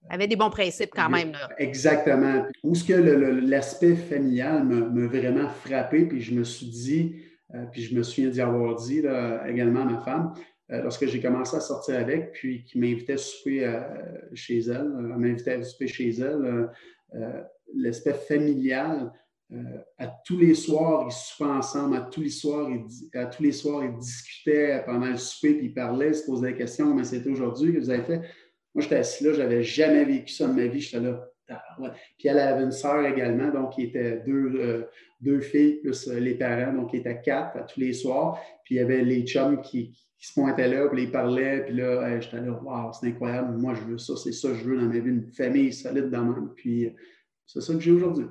avait 0.10 0.28
des 0.28 0.36
bons 0.36 0.50
principes 0.50 0.92
quand 0.96 1.10
même. 1.10 1.34
Exactement. 1.58 2.46
Où 2.64 2.76
ce 2.76 2.84
que 2.84 2.94
l'aspect 2.94 3.96
familial 3.96 4.64
m'a 4.64 5.08
vraiment 5.08 5.48
frappé, 5.50 6.06
puis 6.06 6.22
je 6.22 6.34
me 6.34 6.44
suis 6.44 6.68
dit, 6.68 7.16
euh, 7.54 7.66
puis 7.72 7.84
je 7.84 7.96
me 7.96 8.04
souviens 8.04 8.30
d'y 8.30 8.42
avoir 8.42 8.76
dit 8.76 9.04
également 9.48 9.82
à 9.82 9.86
ma 9.86 10.02
femme, 10.02 10.34
lorsque 10.70 11.06
j'ai 11.06 11.22
commencé 11.22 11.56
à 11.56 11.60
sortir 11.60 11.96
avec, 12.00 12.34
puis 12.34 12.64
qui 12.64 12.80
m'invitait 12.80 13.14
à 13.14 13.18
souper 13.18 13.80
chez 14.34 14.60
elle, 14.60 14.90
m'invitait 14.90 15.54
à 15.54 15.64
souper 15.64 15.88
chez 15.88 16.10
elle, 16.20 16.70
l'aspect 17.76 18.14
familial 18.14 19.12
à 19.98 20.08
tous 20.26 20.38
les 20.38 20.56
soirs, 20.56 21.06
ils 21.08 21.12
soupaient 21.12 21.50
ensemble, 21.50 21.96
à 21.98 22.02
tous 22.02 22.22
les 22.22 22.30
soirs, 22.30 22.70
ils, 22.70 23.18
à 23.18 23.26
tous 23.26 23.44
les 23.44 23.52
soirs, 23.52 23.84
ils 23.84 23.96
discutaient 23.98 24.82
pendant 24.86 25.08
le 25.08 25.18
souper, 25.18 25.54
puis 25.56 25.68
ils 25.68 25.74
parlaient, 25.74 26.10
ils 26.10 26.16
se 26.16 26.26
posaient 26.26 26.52
des 26.52 26.58
questions, 26.58 26.94
mais 26.94 27.04
c'était 27.04 27.30
aujourd'hui 27.30 27.74
que 27.74 27.80
vous 27.80 27.90
avez 27.90 28.04
fait. 28.04 28.22
Moi, 28.74 28.82
j'étais 28.82 28.96
assis 28.96 29.24
là, 29.24 29.34
je 29.34 29.42
n'avais 29.42 29.64
jamais 29.64 30.06
vécu 30.06 30.34
ça 30.34 30.48
de 30.48 30.54
ma 30.54 30.66
vie, 30.66 30.82
j'étais 30.82 31.04
là. 31.04 31.30
Puis 32.18 32.28
elle 32.30 32.40
avait 32.40 32.64
une 32.64 32.72
sœur 32.72 33.06
également, 33.06 33.52
donc 33.52 33.74
qui 33.74 33.84
était 33.84 34.24
deux, 34.26 34.52
euh, 34.56 34.84
deux 35.22 35.42
filles 35.42 35.82
plus 35.82 36.08
euh, 36.08 36.20
les 36.20 36.36
parents, 36.36 36.74
donc 36.74 36.92
qui 36.92 36.98
étaient 36.98 37.22
quatre 37.22 37.58
à 37.58 37.64
tous 37.64 37.80
les 37.80 37.94
soirs. 37.94 38.40
Puis 38.64 38.76
il 38.76 38.78
y 38.78 38.82
avait 38.82 39.04
les 39.04 39.24
chums 39.24 39.62
qui, 39.62 39.98
se 40.18 40.34
pointaient 40.40 40.70
là, 40.70 40.88
puis 40.88 41.04
ils 41.04 41.12
parlaient, 41.12 41.66
puis 41.66 41.76
là, 41.76 42.18
j'étais 42.18 42.40
là, 42.40 42.58
waouh, 42.64 42.94
c'est 42.94 43.08
incroyable, 43.08 43.58
moi 43.58 43.74
je 43.74 43.82
veux 43.82 43.98
ça, 43.98 44.16
c'est 44.16 44.32
ça 44.32 44.48
que 44.48 44.54
je 44.54 44.64
veux 44.64 44.78
dans 44.78 44.88
ma 44.88 44.98
vie, 44.98 45.10
une 45.10 45.30
famille 45.34 45.74
solide 45.74 46.10
dans 46.10 46.24
même. 46.24 46.54
Puis 46.56 46.96
c'est 47.46 47.60
ça 47.60 47.74
que 47.74 47.82
j'ai 47.82 47.92
aujourd'hui. 47.92 48.28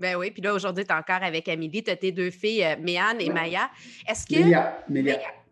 Ben 0.00 0.16
oui, 0.16 0.30
puis 0.30 0.40
là, 0.40 0.54
aujourd'hui, 0.54 0.84
tu 0.84 0.90
es 0.90 0.96
encore 0.96 1.22
avec 1.22 1.46
Amélie. 1.48 1.82
Tu 1.82 1.90
as 1.90 1.96
tes 1.96 2.10
deux 2.10 2.30
filles, 2.30 2.64
euh, 2.64 2.76
Méane 2.82 3.20
et 3.20 3.28
Maya. 3.30 3.68
Est-ce 4.08 4.26
que. 4.26 4.40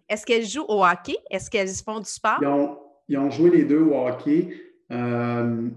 Est-ce 0.09 0.25
qu'elles 0.25 0.47
jouent 0.47 0.65
au 0.69 0.83
hockey? 0.83 1.19
Est-ce 1.31 1.51
qu'elles 1.51 1.69
font 1.69 1.99
du 1.99 2.09
sport? 2.09 2.39
Ils 3.11 3.19
ont, 3.19 3.31
joué 3.31 3.51
les 3.51 3.65
deux 3.65 3.83
au 3.83 4.07
hockey. 4.07 4.49
Euh, 4.91 5.69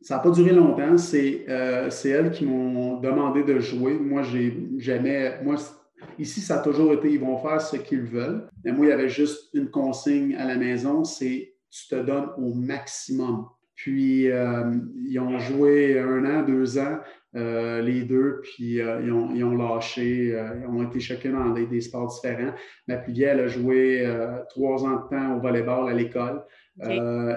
ça 0.00 0.16
n'a 0.16 0.20
pas 0.20 0.30
duré 0.30 0.50
longtemps. 0.50 0.96
Euh, 1.14 1.90
c'est 1.90 2.08
elles 2.08 2.32
qui 2.32 2.44
m'ont 2.44 2.98
demandé 2.98 3.44
de 3.44 3.60
jouer. 3.60 3.94
Moi, 3.94 4.22
j'ai 4.24 4.58
jamais. 4.78 5.40
Moi, 5.44 5.54
ici, 6.18 6.40
ça 6.40 6.58
a 6.58 6.62
toujours 6.62 6.92
été 6.92 7.08
ils 7.08 7.20
vont 7.20 7.38
faire 7.38 7.60
ce 7.60 7.76
qu'ils 7.76 8.02
veulent. 8.02 8.48
Mais 8.64 8.72
moi, 8.72 8.86
il 8.86 8.88
y 8.88 8.92
avait 8.92 9.08
juste 9.08 9.50
une 9.54 9.70
consigne 9.70 10.34
à 10.34 10.44
la 10.44 10.56
maison 10.56 11.04
c'est 11.04 11.54
tu 11.70 11.88
te 11.88 11.94
donnes 11.94 12.30
au 12.36 12.52
maximum. 12.52 13.46
Puis, 13.76 14.24
ils 14.24 15.18
ont 15.20 15.38
joué 15.38 16.00
un 16.00 16.24
an, 16.24 16.42
deux 16.42 16.78
ans. 16.78 16.98
Euh, 17.34 17.80
les 17.80 18.02
deux, 18.02 18.42
puis 18.42 18.78
euh, 18.78 19.00
ils, 19.02 19.42
ont, 19.42 19.56
lâché, 19.56 20.34
euh, 20.34 20.60
ils 20.60 20.66
ont 20.66 20.82
été 20.82 21.00
chacun 21.00 21.32
dans 21.32 21.50
des, 21.50 21.80
sports 21.80 22.08
différents. 22.08 22.52
Ma 22.86 22.98
plus 22.98 23.14
vieille, 23.14 23.40
a 23.40 23.46
joué 23.46 24.06
trois 24.50 24.84
ans 24.84 25.04
de 25.04 25.08
temps 25.08 25.36
au 25.36 25.40
volleyball 25.40 25.88
à 25.88 25.94
l'école. 25.94 26.44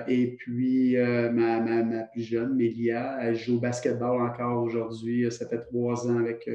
et 0.08 0.36
puis 0.38 0.98
ma, 0.98 2.04
plus 2.12 2.24
jeune, 2.24 2.56
Mélia, 2.56 3.18
elle 3.22 3.36
joue 3.36 3.56
au 3.56 3.60
basketball 3.60 4.22
encore 4.22 4.64
aujourd'hui. 4.64 5.32
Ça 5.32 5.48
fait 5.48 5.62
trois 5.62 6.06
ans 6.10 6.18
avec, 6.18 6.50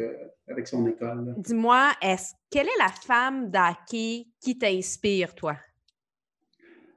avec 0.47 0.67
son 0.67 0.87
école. 0.87 1.35
Dis-moi, 1.39 1.93
quelle 2.51 2.67
est 2.67 2.79
la 2.79 2.89
femme 2.89 3.51
d'hockey 3.51 4.27
qui 4.39 4.59
t'inspire, 4.59 5.35
toi? 5.35 5.57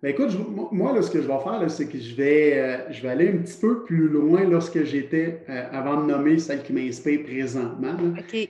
Écoute, 0.05 0.31
moi, 0.72 0.93
là, 0.93 1.01
ce 1.01 1.10
que 1.10 1.22
je 1.22 1.27
vais 1.27 1.39
faire, 1.39 1.72
c'est 1.72 1.88
que 1.88 1.98
je 1.98 2.13
vais, 2.13 2.57
euh, 2.57 2.91
je 2.91 3.01
vais 3.01 3.10
aller 3.10 3.29
un 3.29 3.38
petit 3.38 3.57
peu 3.57 3.83
plus 3.83 4.10
loin 4.10 4.43
lorsque 4.43 4.83
j'étais, 4.83 5.43
euh, 5.50 5.63
avant 5.72 6.01
de 6.01 6.12
nommer 6.12 6.38
celle 6.39 6.62
qui 6.62 6.74
m'inspire 6.74 7.24
présentement. 7.24 7.95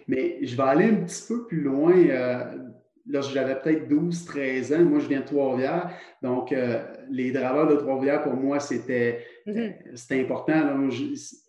Mais 0.08 0.40
je 0.42 0.56
vais 0.56 0.64
aller 0.64 0.86
un 0.86 0.96
petit 0.96 1.24
peu 1.28 1.46
plus 1.46 1.62
loin. 1.62 1.94
Euh, 1.96 2.44
lorsque 3.08 3.36
j'avais 3.36 3.54
peut-être 3.62 3.88
12, 3.88 4.26
13 4.26 4.74
ans, 4.74 4.84
moi, 4.84 4.98
je 4.98 5.08
viens 5.08 5.20
de 5.20 5.26
Trois-Rivières. 5.26 5.92
Donc, 6.24 6.56
les 7.12 7.32
draveurs 7.32 7.68
de 7.68 7.76
Trois-Rivières, 7.76 8.24
pour 8.24 8.34
moi, 8.34 8.60
c'était 8.60 9.24
mm-hmm. 9.46 10.22
important. 10.22 10.54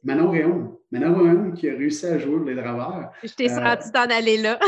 Manon 0.03 0.31
Réaume. 0.31 0.77
Manon 0.93 1.15
Réaume 1.15 1.55
qui 1.55 1.71
a 1.71 1.73
réussi 1.73 2.05
à 2.07 2.19
jouer 2.19 2.41
les 2.45 2.61
draveurs. 2.61 3.11
Je 3.23 3.33
t'ai 3.33 3.49
senti 3.49 3.91
t'en 3.91 4.11
aller 4.11 4.37
là. 4.37 4.59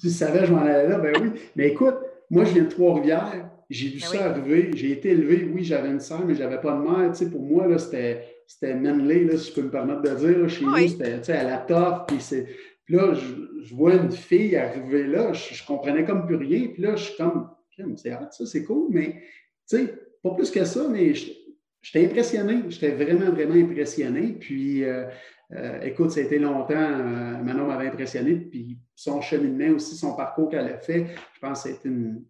tu 0.00 0.10
savais, 0.10 0.46
je 0.46 0.52
m'en 0.52 0.60
allais 0.60 0.88
là? 0.88 0.98
Ben 0.98 1.12
oui. 1.20 1.30
Mais 1.56 1.70
écoute, 1.70 1.96
moi, 2.30 2.44
je 2.44 2.52
viens 2.52 2.64
de 2.64 2.68
Trois-Rivières. 2.68 3.50
J'ai 3.70 3.88
vu 3.88 4.00
ben 4.00 4.06
ça 4.06 4.30
arriver. 4.30 4.70
J'ai 4.74 4.92
été 4.92 5.10
élevé, 5.10 5.48
oui, 5.52 5.62
j'avais 5.62 5.88
une 5.88 6.00
sœur, 6.00 6.24
mais 6.24 6.34
je 6.34 6.40
n'avais 6.40 6.60
pas 6.60 6.72
de 6.72 6.82
mère. 6.82 7.12
Tu 7.12 7.24
sais, 7.24 7.30
pour 7.30 7.42
moi, 7.42 7.66
là, 7.66 7.78
c'était, 7.78 8.24
c'était 8.46 8.74
manly, 8.74 9.26
là, 9.26 9.36
si 9.36 9.50
je 9.50 9.54
peux 9.54 9.62
me 9.62 9.70
permettre 9.70 10.02
de 10.02 10.14
dire. 10.14 10.48
chez 10.48 10.64
nous, 10.64 10.88
c'était 10.88 11.18
tu 11.18 11.24
sais, 11.24 11.32
à 11.32 11.44
la 11.44 11.58
toffe. 11.58 12.06
Puis, 12.06 12.96
là, 12.96 13.12
je, 13.14 13.74
vois 13.74 13.94
une 13.94 14.10
fille 14.10 14.56
arriver 14.56 15.06
là, 15.06 15.34
je, 15.34 15.54
je, 15.54 15.66
comprenais 15.66 16.04
comme 16.04 16.26
plus 16.26 16.36
rien. 16.36 16.68
Puis 16.68 16.82
là, 16.82 16.96
je 16.96 17.04
suis 17.04 17.16
comme, 17.16 17.50
c'est 17.96 18.10
ça, 18.10 18.46
c'est 18.46 18.64
cool, 18.64 18.88
mais 18.90 19.22
tu 19.68 19.76
sais, 19.76 19.94
pas 20.22 20.30
plus 20.30 20.50
que 20.50 20.64
ça, 20.64 20.88
mais 20.88 21.12
j'étais 21.82 22.06
impressionné. 22.06 22.62
J'étais 22.68 22.90
vraiment, 22.90 23.30
vraiment 23.30 23.54
impressionné. 23.54 24.34
Puis, 24.40 24.84
euh, 24.84 25.04
euh, 25.54 25.80
écoute, 25.80 26.10
ça 26.10 26.20
a 26.20 26.24
été 26.24 26.38
longtemps, 26.38 26.74
euh, 26.74 27.42
Manon 27.42 27.66
m'avait 27.66 27.88
impressionné, 27.88 28.34
puis 28.34 28.78
son 28.94 29.22
cheminement 29.22 29.76
aussi, 29.76 29.96
son 29.96 30.14
parcours 30.14 30.50
qu'elle 30.50 30.68
a 30.68 30.76
fait, 30.76 31.06
je 31.34 31.40
pense 31.40 31.62
que 31.62 31.70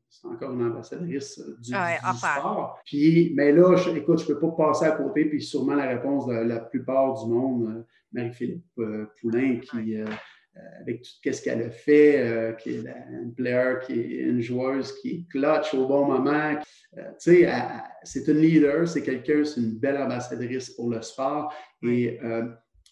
c'est 0.08 0.26
encore 0.28 0.52
une 0.52 0.62
ambassadrice 0.62 1.40
euh, 1.40 1.56
du, 1.60 1.72
sport. 2.16 2.78
Puis, 2.84 3.32
mais 3.34 3.50
là, 3.50 3.74
écoute, 3.96 4.20
je 4.20 4.32
ne 4.32 4.34
peux 4.34 4.40
pas 4.40 4.68
passer 4.68 4.84
à 4.84 4.92
côté, 4.92 5.24
puis 5.24 5.42
sûrement 5.42 5.74
la 5.74 5.88
réponse 5.88 6.28
de 6.28 6.34
la 6.34 6.60
plupart 6.60 7.14
du 7.14 7.28
monde, 7.32 7.84
Marie-Philippe 8.12 8.80
Poulain, 9.20 9.58
qui, 9.58 9.96
avec 10.80 11.02
tout 11.02 11.32
ce 11.32 11.42
qu'elle 11.42 11.62
a 11.62 11.70
fait, 11.70 12.56
qui 12.60 12.70
est 12.70 12.84
une 13.20 13.34
player, 13.34 13.74
qui 13.84 14.00
est 14.00 14.22
une 14.22 14.40
joueuse 14.40 14.92
qui 15.00 15.08
est 15.10 15.28
clutch 15.28 15.74
au 15.74 15.86
bon 15.86 16.06
moment. 16.06 16.54
tu 16.94 17.02
sais, 17.18 17.52
c'est 18.04 18.28
une 18.28 18.38
leader, 18.38 18.88
c'est 18.88 19.02
quelqu'un, 19.02 19.44
c'est 19.44 19.60
une 19.60 19.78
belle 19.78 19.98
ambassadrice 19.98 20.70
pour 20.70 20.90
le 20.90 21.02
sport. 21.02 21.52
Et 21.82 22.18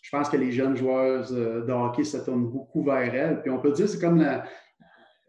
je 0.07 0.17
pense 0.17 0.29
que 0.29 0.37
les 0.37 0.53
jeunes 0.53 0.77
joueurs 0.77 1.27
euh, 1.33 1.67
de 1.67 1.73
hockey 1.73 2.05
se 2.05 2.19
tournent 2.19 2.47
beaucoup 2.47 2.85
vers 2.85 3.13
elle. 3.13 3.43
Puis 3.43 3.51
on 3.51 3.59
peut 3.59 3.73
dire, 3.73 3.89
c'est 3.89 4.01
comme 4.01 4.21
la. 4.21 4.45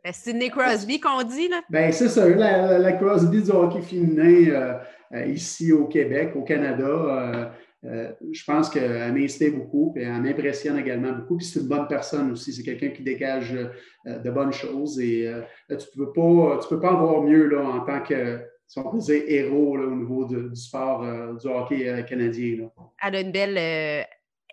Ben, 0.04 0.14
c'est 0.14 0.34
Nick 0.34 0.52
Crosby 0.52 1.00
qu'on 1.00 1.24
dit, 1.24 1.48
là? 1.48 1.62
Bien, 1.68 1.92
c'est 1.92 2.10
ça, 2.10 2.30
la, 2.30 2.94
Crosby 2.94 3.42
du 3.42 3.50
hockey 3.50 3.82
féminin 3.82 4.52
euh, 4.52 4.74
euh, 5.14 5.26
ici 5.26 5.74
au 5.74 5.88
Québec, 5.88 6.34
au 6.36 6.44
Canada. 6.44 7.52
je 7.84 8.44
pense 8.46 8.70
qu'elle 8.70 9.14
m'inspire 9.14 9.54
beaucoup, 9.54 9.96
et 9.98 10.04
elle 10.04 10.22
m'impressionne 10.22 10.78
également 10.78 11.14
beaucoup. 11.14 11.38
Puis 11.38 11.48
c'est 11.48 11.62
une 11.62 11.68
bonne 11.68 11.88
personne 11.88 12.32
aussi. 12.32 12.54
C'est 12.54 12.62
quelqu'un 12.62 12.90
qui 12.90 13.02
dégage 13.02 13.58
de 14.06 14.30
bonnes 14.30 14.54
choses. 14.54 15.00
Et 15.00 15.28
tu 15.70 16.00
ne 16.00 16.06
peux, 16.06 16.14
pas, 16.14 16.60
peux 16.70 16.80
pas 16.80 16.94
en 16.94 17.04
voir 17.04 17.24
mieux 17.24 17.48
là, 17.48 17.64
en 17.64 17.80
tant 17.80 18.02
que 18.02 18.42
si 18.68 18.78
on 18.78 18.92
peut 18.92 19.00
dire, 19.00 19.24
héros 19.26 19.76
au 19.78 19.96
niveau 19.96 20.26
du 20.26 20.56
sport 20.56 21.04
du 21.36 21.48
hockey 21.48 22.06
canadien. 22.08 22.70
Elle 23.04 23.16
a 23.16 23.22
une 23.22 23.32
belle 23.32 24.06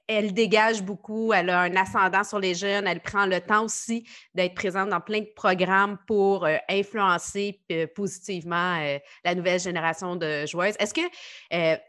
elle 0.07 0.35
dégage 0.35 0.83
beaucoup, 0.83 1.33
elle 1.33 1.51
a 1.51 1.62
un 1.62 1.77
ascendant 1.77 2.25
sur 2.25 2.38
les 2.38 2.55
jeunes, 2.55 2.87
elle 2.87 3.01
prend 3.01 3.27
le 3.27 3.40
temps 3.40 3.64
aussi 3.64 4.07
d'être 4.35 4.55
présente 4.55 4.90
dans 4.90 5.01
plein 5.01 5.21
de 5.21 5.33
programmes 5.35 5.99
pour 6.07 6.45
euh, 6.45 6.57
influencer 6.69 7.61
euh, 7.73 7.87
positivement 7.95 8.79
euh, 8.81 8.99
la 9.25 9.35
nouvelle 9.35 9.61
génération 9.61 10.17
de 10.17 10.45
joueuses. 10.47 10.75
Est-ce 10.79 10.95
que 10.95 11.01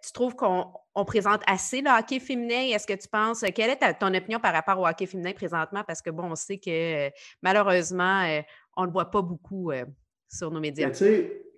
tu 0.02 0.12
trouves 0.14 0.36
qu'on 0.36 1.06
présente 1.06 1.42
assez 1.46 1.82
le 1.82 1.90
hockey 1.90 2.20
féminin? 2.20 2.70
Est-ce 2.74 2.88
que 2.88 2.94
tu 2.94 3.08
penses, 3.08 3.44
quelle 3.54 3.72
est 3.72 3.94
ton 4.00 4.14
opinion 4.14 4.40
par 4.40 4.54
rapport 4.54 4.80
au 4.80 4.88
hockey 4.88 5.06
féminin 5.06 5.34
présentement? 5.34 5.84
Parce 5.86 6.02
que 6.02 6.10
bon, 6.10 6.32
on 6.32 6.36
sait 6.36 6.58
que 6.58 7.12
malheureusement, 7.42 8.42
on 8.78 8.82
ne 8.84 8.88
le 8.88 8.94
voit 8.94 9.12
pas 9.12 9.22
beaucoup 9.22 9.72
sur 10.28 10.52
nos 10.52 10.60
médias. 10.60 10.90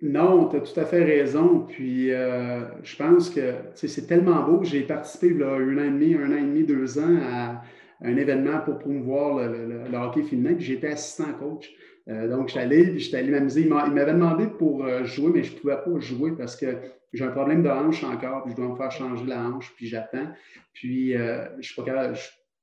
Non, 0.00 0.48
tu 0.48 0.56
as 0.56 0.60
tout 0.60 0.78
à 0.78 0.84
fait 0.84 1.02
raison. 1.02 1.60
Puis 1.68 2.12
euh, 2.12 2.60
je 2.82 2.96
pense 2.96 3.30
que 3.30 3.54
c'est 3.74 4.06
tellement 4.06 4.44
beau. 4.44 4.62
J'ai 4.62 4.82
participé 4.82 5.30
là, 5.30 5.54
un 5.54 5.78
an 5.78 5.84
et 5.84 5.90
demi, 5.90 6.14
un 6.14 6.30
an 6.32 6.36
et 6.36 6.42
demi, 6.42 6.64
deux 6.64 6.98
ans 6.98 7.18
à 7.22 7.62
un 8.00 8.16
événement 8.16 8.60
pour 8.60 8.78
promouvoir 8.78 9.48
le, 9.48 9.96
hockey 9.96 10.22
féminin. 10.22 10.54
J'étais 10.58 10.88
assistant 10.88 11.32
coach. 11.38 11.70
Euh, 12.08 12.28
donc, 12.28 12.48
je 12.48 12.58
allé, 12.58 12.84
puis 12.84 13.00
je 13.00 13.08
suis 13.08 13.16
allé 13.16 13.30
m'amuser. 13.30 13.62
Il 13.62 13.68
m'avait 13.68 14.14
demandé 14.14 14.46
pour 14.46 14.84
euh, 14.84 15.04
jouer, 15.04 15.32
mais 15.34 15.42
je 15.42 15.54
ne 15.54 15.58
pouvais 15.58 15.76
pas 15.76 15.98
jouer 15.98 16.32
parce 16.38 16.56
que 16.56 16.66
j'ai 17.12 17.24
un 17.24 17.30
problème 17.30 17.62
de 17.62 17.68
hanche 17.68 18.04
encore, 18.04 18.44
puis 18.44 18.52
je 18.52 18.56
dois 18.56 18.68
me 18.68 18.76
faire 18.76 18.90
changer 18.90 19.26
la 19.26 19.42
hanche, 19.42 19.72
puis 19.76 19.86
j'attends. 19.86 20.28
Puis, 20.72 21.12
je 21.12 21.56
ne 21.56 21.62
suis 21.62 21.74
pas 21.74 21.82
capable. 21.82 22.16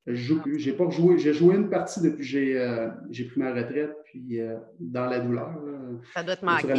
Je 0.08 0.14
joue 0.14 0.42
plus. 0.42 0.60
J'ai 0.60 0.74
pas 0.74 0.90
joué. 0.90 1.18
J'ai 1.18 1.34
joué 1.34 1.56
une 1.56 1.70
partie 1.70 2.02
depuis 2.02 2.18
que 2.18 2.24
j'ai, 2.24 2.60
euh, 2.60 2.90
pris 3.10 3.32
ma 3.38 3.54
retraite, 3.54 3.96
puis 4.06 4.40
euh, 4.40 4.56
dans 4.80 5.08
la 5.08 5.20
douleur. 5.20 5.56
Ça 6.14 6.24
doit 6.24 6.36
te 6.36 6.46
manquer. 6.46 6.74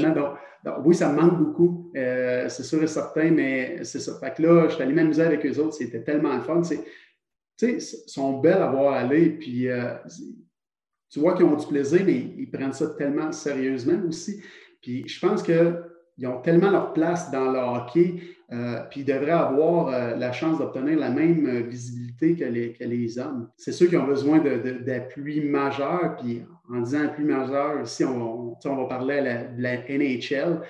oui, 0.84 0.94
ça 0.94 1.12
me 1.12 1.20
manque 1.20 1.38
beaucoup. 1.38 1.90
Euh, 1.96 2.48
c'est 2.48 2.62
sûr 2.62 2.82
et 2.82 2.86
certain, 2.86 3.30
mais 3.30 3.84
c'est 3.84 4.00
ça. 4.00 4.18
Fait 4.18 4.34
que 4.34 4.42
là, 4.42 4.68
je 4.68 4.74
suis 4.74 4.82
allé 4.82 4.92
m'amuser 4.92 5.22
avec 5.22 5.44
eux 5.44 5.58
autres. 5.58 5.74
C'était 5.74 6.02
tellement 6.02 6.34
le 6.34 6.42
fun. 6.42 6.60
Tu 6.62 6.78
sais, 7.56 7.72
ils 7.72 7.80
sont 7.80 8.40
belles 8.40 8.62
à 8.62 8.70
voir 8.70 8.94
aller. 8.94 9.30
Puis 9.30 9.68
tu 11.10 11.20
vois 11.20 11.34
qu'ils 11.34 11.46
ont 11.46 11.56
du 11.56 11.66
plaisir, 11.66 12.02
mais 12.04 12.16
ils 12.36 12.50
prennent 12.50 12.72
ça 12.72 12.88
tellement 12.90 13.32
sérieusement 13.32 14.00
aussi. 14.08 14.42
Puis 14.82 15.06
je 15.06 15.20
pense 15.20 15.42
qu'ils 15.42 16.26
ont 16.26 16.40
tellement 16.40 16.70
leur 16.70 16.92
place 16.92 17.30
dans 17.30 17.50
le 17.50 17.58
hockey 17.58 18.36
euh, 18.52 18.80
puis 18.90 19.00
ils 19.00 19.06
devraient 19.06 19.32
avoir 19.32 19.88
euh, 19.88 20.14
la 20.14 20.30
chance 20.30 20.58
d'obtenir 20.58 20.98
la 20.98 21.10
même 21.10 21.46
euh, 21.46 21.60
visibilité 21.62 22.36
que 22.36 22.44
les, 22.44 22.72
que 22.72 22.84
les 22.84 23.18
hommes. 23.18 23.50
C'est 23.56 23.72
ceux 23.72 23.86
qui 23.86 23.96
ont 23.96 24.06
besoin 24.06 24.38
d'appui 24.38 25.40
majeur, 25.40 26.16
puis 26.16 26.42
en 26.70 26.80
disant 26.80 27.04
appui 27.04 27.24
majeur, 27.24 27.82
ici, 27.82 28.04
on, 28.04 28.56
on, 28.64 28.76
va 28.76 28.84
parler 28.86 29.20
de 29.56 29.62
la 29.62 29.78
NHL. 29.88 30.60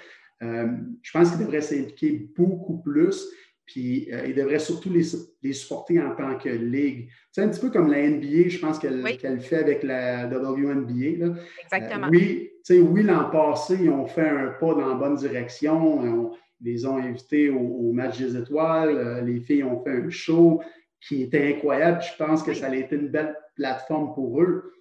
je 0.41 1.13
pense 1.13 1.31
qu'ils 1.31 1.41
devraient 1.41 1.61
s'impliquer 1.61 2.29
beaucoup 2.37 2.79
plus, 2.79 3.27
puis 3.65 4.09
ils 4.27 4.35
devraient 4.35 4.59
surtout 4.59 4.91
les, 4.91 5.03
les, 5.43 5.53
supporter 5.53 6.01
en 6.01 6.15
tant 6.15 6.37
que 6.37 6.49
ligue. 6.49 7.09
C'est 7.33 7.43
un 7.43 7.49
petit 7.49 7.61
peu 7.61 7.71
comme 7.71 7.91
la 7.91 8.09
NBA, 8.09 8.49
je 8.49 8.59
pense 8.59 8.79
qu'elle 8.79 9.41
fait 9.41 9.57
avec 9.57 9.83
la 9.83 10.27
WNBA. 10.27 11.27
Là. 11.27 11.35
Exactement. 11.65 12.09
oui, 12.11 12.51
oui 12.71 13.03
l'an 13.03 13.31
passé, 13.31 13.79
ils 13.81 13.91
ont 13.91 14.07
fait 14.07 14.29
un 14.29 14.55
pas 14.61 14.75
dans 14.75 14.89
la 14.89 14.95
bonne 14.95 15.17
direction. 15.17 16.01
On, 16.01 16.33
les 16.61 16.87
ont 16.87 16.97
invités 16.97 17.51
au, 17.51 17.93
match 17.93 18.19
des 18.19 18.37
étoiles. 18.37 18.97
Euh, 18.97 19.21
les 19.21 19.41
filles 19.41 19.65
ont 19.65 19.83
fait 19.83 19.91
un 19.91 20.11
show. 20.11 20.61
qui 21.01 21.23
était 21.23 21.55
incroyable. 21.55 22.03
Je 22.03 22.17
pense 22.25 22.43
que 22.43 22.55
ça 22.55 22.67
a 22.67 22.75
été 22.75 22.97
une 22.97 23.09
belle 23.09 23.37
plateforme 23.55 24.15
pour 24.15 24.43
eux. 24.43 24.73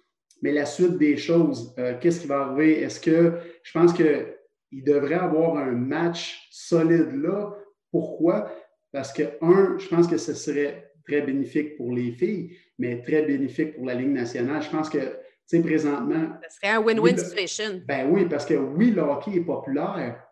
Mais 0.42 0.52
la 0.52 0.66
suite 0.66 0.98
des 0.98 1.16
choses, 1.16 1.74
euh, 1.78 1.94
qu'est-ce 2.00 2.20
qui 2.20 2.26
va 2.26 2.40
arriver? 2.40 2.82
Est-ce 2.82 3.00
que 3.00 3.34
je 3.62 3.72
pense 3.72 3.92
qu'il 3.92 4.84
devrait 4.84 5.14
avoir 5.14 5.56
un 5.56 5.72
match 5.72 6.48
solide 6.50 7.12
là? 7.22 7.56
Pourquoi? 7.90 8.50
Parce 8.92 9.12
que, 9.12 9.22
un, 9.40 9.78
je 9.78 9.88
pense 9.88 10.06
que 10.06 10.16
ce 10.16 10.34
serait 10.34 10.92
très 11.06 11.22
bénéfique 11.22 11.76
pour 11.76 11.92
les 11.92 12.12
filles, 12.12 12.56
mais 12.78 13.00
très 13.00 13.22
bénéfique 13.22 13.76
pour 13.76 13.86
la 13.86 13.94
Ligue 13.94 14.12
nationale. 14.12 14.62
Je 14.62 14.70
pense 14.70 14.90
que, 14.90 14.98
tu 14.98 15.06
sais, 15.46 15.60
présentement. 15.60 16.28
Ce 16.48 16.56
serait 16.56 16.74
un 16.74 16.82
win-win 16.82 17.16
situation. 17.16 17.80
Ben 17.86 18.08
oui, 18.10 18.26
parce 18.26 18.44
que 18.44 18.54
oui, 18.54 18.90
le 18.90 19.02
hockey 19.02 19.36
est 19.36 19.40
populaire, 19.40 20.22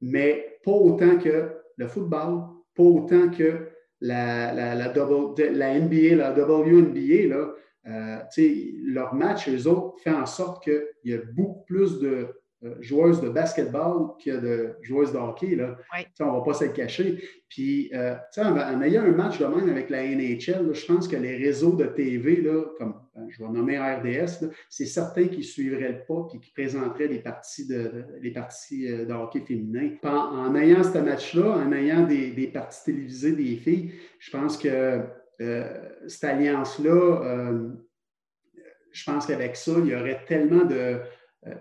mais 0.00 0.58
pas 0.64 0.72
autant 0.72 1.18
que 1.18 1.50
le 1.76 1.88
football, 1.88 2.44
pas 2.74 2.82
autant 2.82 3.28
que 3.30 3.68
la, 4.00 4.52
la, 4.52 4.74
la, 4.74 4.92
la 4.92 5.78
NBA, 5.78 6.16
la 6.16 6.32
WNBA. 6.32 7.28
Là, 7.28 7.54
leur 7.84 9.14
match, 9.14 9.48
eux 9.48 9.66
autres, 9.66 9.98
fait 10.02 10.10
en 10.10 10.26
sorte 10.26 10.62
qu'il 10.62 10.84
y 11.04 11.14
a 11.14 11.18
beaucoup 11.34 11.64
plus 11.64 11.98
de 11.98 12.28
euh, 12.64 12.76
joueuses 12.80 13.20
de 13.20 13.28
basketball 13.28 14.16
qu'il 14.20 14.34
y 14.34 14.36
a 14.36 14.40
de 14.40 14.76
joueuses 14.82 15.12
de 15.12 15.18
hockey. 15.18 15.56
Là. 15.56 15.76
On 16.20 16.26
ne 16.26 16.38
va 16.38 16.44
pas 16.44 16.54
se 16.54 16.64
le 16.64 16.70
cacher. 16.70 17.20
Puis, 17.48 17.90
euh, 17.92 18.14
en, 18.36 18.56
en, 18.56 18.82
ayant 18.82 19.02
un 19.02 19.10
match 19.10 19.40
de 19.40 19.46
même 19.46 19.68
avec 19.68 19.90
la 19.90 20.04
NHL, 20.06 20.72
je 20.72 20.86
pense 20.86 21.08
que 21.08 21.16
les 21.16 21.36
réseaux 21.38 21.72
de 21.72 21.86
TV, 21.86 22.40
là, 22.40 22.62
comme 22.78 22.94
ben, 23.16 23.26
je 23.30 23.42
vais 23.42 23.50
nommer 23.50 23.78
RDS, 23.78 24.46
c'est 24.70 24.86
certains 24.86 25.26
qui 25.26 25.42
suivraient 25.42 25.90
le 25.90 26.04
pas 26.06 26.28
et 26.32 26.38
qui 26.38 26.52
présenteraient 26.52 27.08
les 27.08 27.18
parties 27.18 27.66
de, 27.66 28.04
les 28.20 28.30
parties 28.30 28.86
de 28.86 29.12
hockey 29.12 29.40
féminin. 29.40 29.96
En, 30.04 30.54
ayant 30.54 30.84
ce 30.84 30.98
match-là, 30.98 31.64
en 31.66 31.72
ayant 31.72 32.06
des, 32.06 32.30
des, 32.30 32.46
parties 32.46 32.84
télévisées 32.84 33.32
des 33.32 33.56
filles, 33.56 33.92
je 34.20 34.30
pense 34.30 34.56
que 34.56 34.68
euh, 34.68 34.98
cette 36.06 36.24
alliance-là, 36.24 37.22
euh, 37.24 37.68
je 38.90 39.04
pense 39.04 39.26
qu'avec 39.26 39.56
ça, 39.56 39.72
il 39.78 39.86
y 39.86 39.94
aurait 39.94 40.24
tellement 40.26 40.64
de 40.64 41.00
euh, 41.46 41.54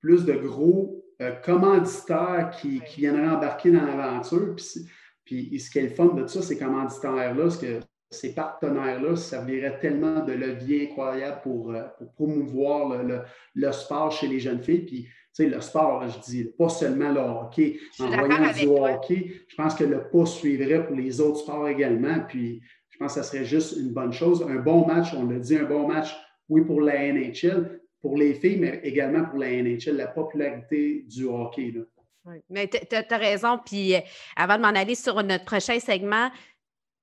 plus 0.00 0.24
de 0.24 0.34
gros 0.34 1.00
commanditaires 1.44 2.50
qui, 2.60 2.82
viendraient 2.96 3.28
embarquer 3.28 3.70
dans 3.70 3.84
l'aventure. 3.86 4.56
Puis, 5.24 5.58
ce 5.58 5.70
qui 5.70 5.78
est 5.78 5.82
le 5.82 5.88
fun 5.88 6.06
de 6.06 6.26
ça, 6.26 6.42
ces 6.42 6.58
commanditaires-là, 6.58 7.48
que 7.58 7.80
ces 8.10 8.34
partenaires-là 8.34 9.16
serviraient 9.16 9.78
tellement 9.78 10.24
de 10.24 10.32
levier 10.32 10.90
incroyable 10.90 11.40
pour, 11.42 11.74
promouvoir 12.16 13.02
le, 13.54 13.72
sport 13.72 14.10
chez 14.10 14.26
les 14.26 14.40
jeunes 14.40 14.62
filles. 14.62 14.84
Puis, 14.84 15.08
le 15.38 15.60
sport, 15.60 16.06
je 16.08 16.18
dis 16.20 16.44
pas 16.44 16.68
seulement 16.68 17.10
le 17.10 17.20
hockey. 17.20 17.78
En 17.98 18.08
voyant 18.08 18.52
du 18.52 18.66
hockey, 18.66 19.32
je 19.48 19.54
pense 19.56 19.74
que 19.74 19.84
le 19.84 20.08
pas 20.08 20.26
suivrait 20.26 20.86
pour 20.86 20.96
les 20.96 21.20
autres 21.20 21.38
sports 21.38 21.68
également. 21.68 22.20
Puis, 22.28 22.62
je 22.94 22.98
pense 23.00 23.14
que 23.14 23.22
ça 23.22 23.28
serait 23.28 23.44
juste 23.44 23.76
une 23.76 23.92
bonne 23.92 24.12
chose. 24.12 24.46
Un 24.48 24.60
bon 24.60 24.86
match, 24.86 25.12
on 25.14 25.26
l'a 25.26 25.40
dit, 25.40 25.56
un 25.56 25.64
bon 25.64 25.88
match, 25.88 26.14
oui, 26.48 26.62
pour 26.64 26.80
la 26.80 27.12
NHL, 27.12 27.80
pour 28.00 28.16
les 28.16 28.34
filles, 28.34 28.58
mais 28.58 28.80
également 28.84 29.24
pour 29.24 29.40
la 29.40 29.50
NHL, 29.50 29.96
la 29.96 30.06
popularité 30.06 31.04
du 31.08 31.24
hockey. 31.24 31.74
Oui, 32.24 32.36
mais 32.48 32.68
tu 32.68 32.94
as 32.94 33.16
raison. 33.16 33.58
Puis 33.66 33.96
euh, 33.96 34.00
avant 34.36 34.58
de 34.58 34.62
m'en 34.62 34.68
aller 34.68 34.94
sur 34.94 35.20
notre 35.24 35.44
prochain 35.44 35.80
segment, 35.80 36.30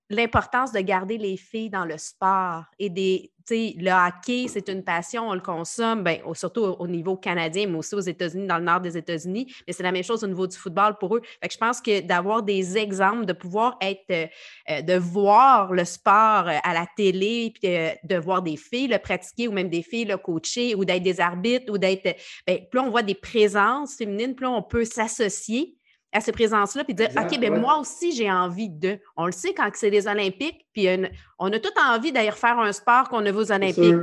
l'importance 0.09 0.71
de 0.71 0.79
garder 0.79 1.17
les 1.17 1.35
filles 1.35 1.69
dans 1.69 1.83
le 1.83 1.97
sport 1.97 2.63
et 2.79 2.89
des, 2.89 3.33
le 3.49 4.07
hockey, 4.07 4.47
c'est 4.47 4.69
une 4.69 4.83
passion, 4.83 5.29
on 5.29 5.33
le 5.33 5.41
consomme, 5.41 6.03
ben, 6.03 6.19
surtout 6.33 6.61
au, 6.61 6.87
niveau 6.87 7.15
canadien, 7.15 7.67
mais 7.67 7.77
aussi 7.77 7.95
aux 7.95 7.99
États-Unis, 7.99 8.47
dans 8.47 8.57
le 8.57 8.63
nord 8.63 8.81
des 8.81 8.97
États-Unis, 8.97 9.53
mais 9.67 9.73
c'est 9.73 9.83
la 9.83 9.91
même 9.91 10.03
chose 10.03 10.23
au 10.23 10.27
niveau 10.27 10.47
du 10.47 10.57
football 10.57 10.97
pour 10.99 11.15
eux. 11.15 11.21
je 11.49 11.57
pense 11.57 11.81
que 11.81 12.01
d'avoir 12.01 12.43
des 12.43 12.77
exemples, 12.77 13.25
de 13.25 13.33
pouvoir 13.33 13.77
être, 13.81 14.03
euh, 14.11 14.27
euh, 14.69 14.81
de 14.81 14.93
voir 14.93 15.73
le 15.73 15.85
sport 15.85 16.47
euh, 16.47 16.57
à 16.63 16.73
la 16.73 16.85
télé, 16.95 17.53
puis 17.53 17.71
de 18.03 18.15
voir 18.17 18.41
des 18.41 18.57
filles 18.57 18.87
le 18.87 18.97
pratiquer 18.97 19.47
ou 19.47 19.51
même 19.51 19.69
des 19.69 19.83
filles 19.83 20.05
le 20.05 20.17
coacher 20.17 20.75
ou 20.75 20.85
d'être 20.85 21.03
des 21.03 21.19
arbitres 21.19 21.71
ou 21.71 21.77
d'être, 21.77 22.15
ben, 22.45 22.59
plus 22.69 22.79
on 22.79 22.89
voit 22.89 23.03
des 23.03 23.15
présences 23.15 23.95
féminines, 23.95 24.35
plus 24.35 24.47
on 24.47 24.61
peut 24.61 24.85
s'associer 24.85 25.75
à 26.13 26.19
ces 26.19 26.31
présences-là, 26.31 26.83
puis 26.83 26.93
dire, 26.93 27.09
OK, 27.17 27.39
bien, 27.39 27.51
moi 27.51 27.77
aussi, 27.79 28.11
j'ai 28.11 28.29
envie 28.29 28.69
de. 28.69 28.99
On 29.15 29.25
le 29.25 29.31
sait 29.31 29.53
quand 29.53 29.69
c'est 29.73 29.89
les 29.89 30.07
Olympiques, 30.07 30.65
puis 30.73 30.87
on 31.39 31.51
a 31.51 31.59
tout 31.59 31.71
envie 31.89 32.11
d'ailleurs 32.11 32.37
faire 32.37 32.59
un 32.59 32.71
sport 32.71 33.09
qu'on 33.09 33.25
a 33.25 33.31
vu 33.31 33.37
aux 33.37 33.51
Olympiques. 33.51 33.95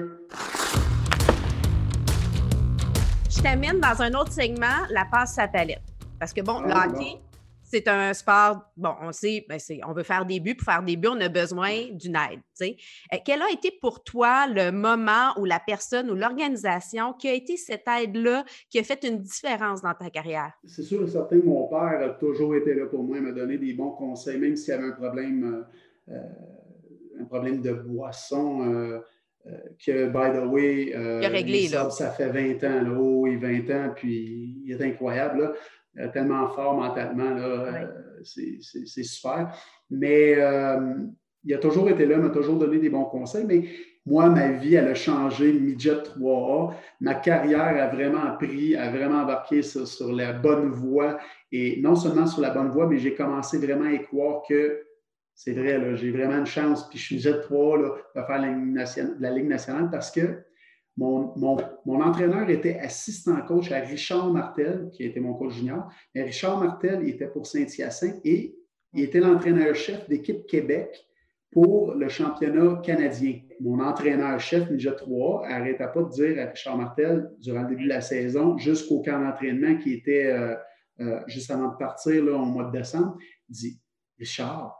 Je 3.30 3.42
t'amène 3.42 3.78
dans 3.78 4.02
un 4.02 4.14
autre 4.14 4.32
segment, 4.32 4.66
la 4.90 5.04
passe 5.04 5.38
à 5.38 5.46
palette. 5.46 5.82
Parce 6.18 6.32
que, 6.32 6.40
bon, 6.40 6.60
le 6.60 6.72
ah, 6.72 6.86
hockey, 6.86 7.20
c'est 7.70 7.86
un 7.86 8.14
sport, 8.14 8.62
bon, 8.76 8.94
on 9.02 9.12
sait, 9.12 9.44
ben 9.48 9.58
on 9.86 9.92
veut 9.92 10.02
faire 10.02 10.24
des 10.24 10.40
buts. 10.40 10.54
Pour 10.54 10.64
faire 10.64 10.82
des 10.82 10.96
buts, 10.96 11.08
on 11.08 11.20
a 11.20 11.28
besoin 11.28 11.70
d'une 11.92 12.16
aide. 12.16 12.40
Euh, 12.62 13.18
quel 13.24 13.42
a 13.42 13.50
été 13.52 13.70
pour 13.80 14.02
toi 14.02 14.46
le 14.46 14.72
moment 14.72 15.38
où 15.38 15.44
la 15.44 15.60
personne 15.60 16.10
ou 16.10 16.14
l'organisation 16.14 17.12
qui 17.12 17.28
a 17.28 17.34
été 17.34 17.56
cette 17.56 17.84
aide-là 17.86 18.44
qui 18.70 18.78
a 18.78 18.82
fait 18.82 19.04
une 19.04 19.18
différence 19.18 19.82
dans 19.82 19.94
ta 19.94 20.08
carrière? 20.08 20.52
C'est 20.64 20.82
sûr 20.82 21.02
et 21.02 21.10
certain 21.10 21.38
mon 21.44 21.68
père 21.68 22.00
a 22.02 22.08
toujours 22.10 22.56
été 22.56 22.74
là 22.74 22.86
pour 22.86 23.02
moi, 23.02 23.18
il 23.18 23.22
m'a 23.22 23.32
donné 23.32 23.58
des 23.58 23.74
bons 23.74 23.90
conseils, 23.92 24.38
même 24.38 24.56
s'il 24.56 24.72
y 24.72 24.76
avait 24.76 24.88
un 24.88 24.92
problème, 24.92 25.66
euh, 26.08 26.14
euh, 26.14 27.20
un 27.20 27.24
problème 27.24 27.60
de 27.60 27.72
boisson. 27.72 29.02
que, 29.84 30.06
by 30.08 30.36
the 30.36 30.44
way, 30.46 30.90
il 30.90 31.24
a 31.24 31.28
réglé, 31.28 31.68
ça, 31.68 31.88
ça, 31.90 32.10
fait 32.10 32.28
20 32.28 32.64
ans, 32.64 32.82
là, 32.82 32.98
oh, 32.98 33.26
20 33.26 33.70
ans, 33.70 33.92
puis 33.94 34.62
il 34.64 34.72
est 34.72 34.82
incroyable. 34.82 35.40
Là. 35.40 35.52
Euh, 35.96 36.08
tellement 36.12 36.48
fort 36.48 36.74
mentalement. 36.74 37.36
Euh, 37.38 37.86
c'est 38.22 39.02
super. 39.02 39.54
Mais 39.90 40.34
euh, 40.36 40.94
il 41.44 41.54
a 41.54 41.58
toujours 41.58 41.88
été 41.88 42.04
là, 42.06 42.18
m'a 42.18 42.30
toujours 42.30 42.58
donné 42.58 42.78
des 42.78 42.90
bons 42.90 43.04
conseils. 43.04 43.46
Mais 43.46 43.64
moi, 44.04 44.28
ma 44.28 44.52
vie, 44.52 44.74
elle 44.74 44.88
a 44.88 44.94
changé, 44.94 45.52
midget 45.52 46.02
3A. 46.02 46.74
Ma 47.00 47.14
carrière 47.14 47.82
a 47.82 47.88
vraiment 47.88 48.36
pris, 48.36 48.76
a 48.76 48.90
vraiment 48.90 49.22
embarqué 49.22 49.62
sur, 49.62 50.12
la 50.12 50.32
bonne 50.32 50.70
voie. 50.70 51.18
Et 51.52 51.80
non 51.80 51.96
seulement 51.96 52.26
sur 52.26 52.42
la 52.42 52.50
bonne 52.50 52.68
voie, 52.68 52.86
mais 52.86 52.98
j'ai 52.98 53.14
commencé 53.14 53.58
vraiment 53.58 53.86
à 53.86 53.92
y 53.92 54.02
croire 54.02 54.42
que 54.48 54.82
c'est 55.34 55.52
vrai, 55.52 55.96
j'ai 55.96 56.10
vraiment 56.10 56.38
une 56.38 56.46
chance. 56.46 56.88
Puis 56.88 56.98
je 56.98 57.04
suis 57.04 57.14
midget 57.16 57.40
3 57.40 57.78
là, 57.78 57.90
de 58.14 58.22
faire 58.22 59.16
la 59.20 59.30
Ligue 59.30 59.48
nationale 59.48 59.88
parce 59.90 60.10
que 60.10 60.42
mon, 60.98 62.00
entraîneur 62.00 62.50
était 62.50 62.78
assistant 62.78 63.40
coach 63.42 63.70
à 63.70 63.80
Richard 63.80 64.32
Martel, 64.32 64.90
qui 64.92 65.04
était 65.04 65.20
mon 65.20 65.34
coach 65.34 65.54
junior. 65.54 65.88
Mais 66.14 66.24
Richard 66.24 66.58
Martel 66.58 67.08
était 67.08 67.28
pour 67.28 67.46
Saint-Hyacinthe 67.46 68.20
et 68.24 68.56
il 68.92 69.04
était 69.04 69.20
l'entraîneur-chef 69.20 70.08
d'équipe 70.08 70.46
Québec 70.46 71.06
pour 71.52 71.94
le 71.94 72.08
championnat 72.08 72.80
canadien. 72.84 73.40
Mon 73.60 73.80
entraîneur-chef, 73.80 74.70
Ninja 74.70 74.92
3, 74.92 75.48
n'arrêtait 75.48 75.86
pas 75.92 76.02
de 76.02 76.10
dire 76.10 76.42
à 76.42 76.50
Richard 76.50 76.76
Martel, 76.76 77.30
durant 77.38 77.62
le 77.62 77.68
début 77.68 77.84
de 77.84 77.88
la 77.88 78.00
saison, 78.00 78.58
jusqu'au 78.58 79.00
camp 79.00 79.20
d'entraînement 79.20 79.76
qui 79.76 79.94
était 79.94 80.26
euh, 80.26 80.54
euh, 81.00 81.20
juste 81.26 81.50
avant 81.50 81.68
de 81.72 81.76
partir 81.76 82.22
au 82.24 82.44
mois 82.44 82.64
de 82.64 82.78
décembre, 82.78 83.16
dit 83.48 83.80
Richard, 84.18 84.77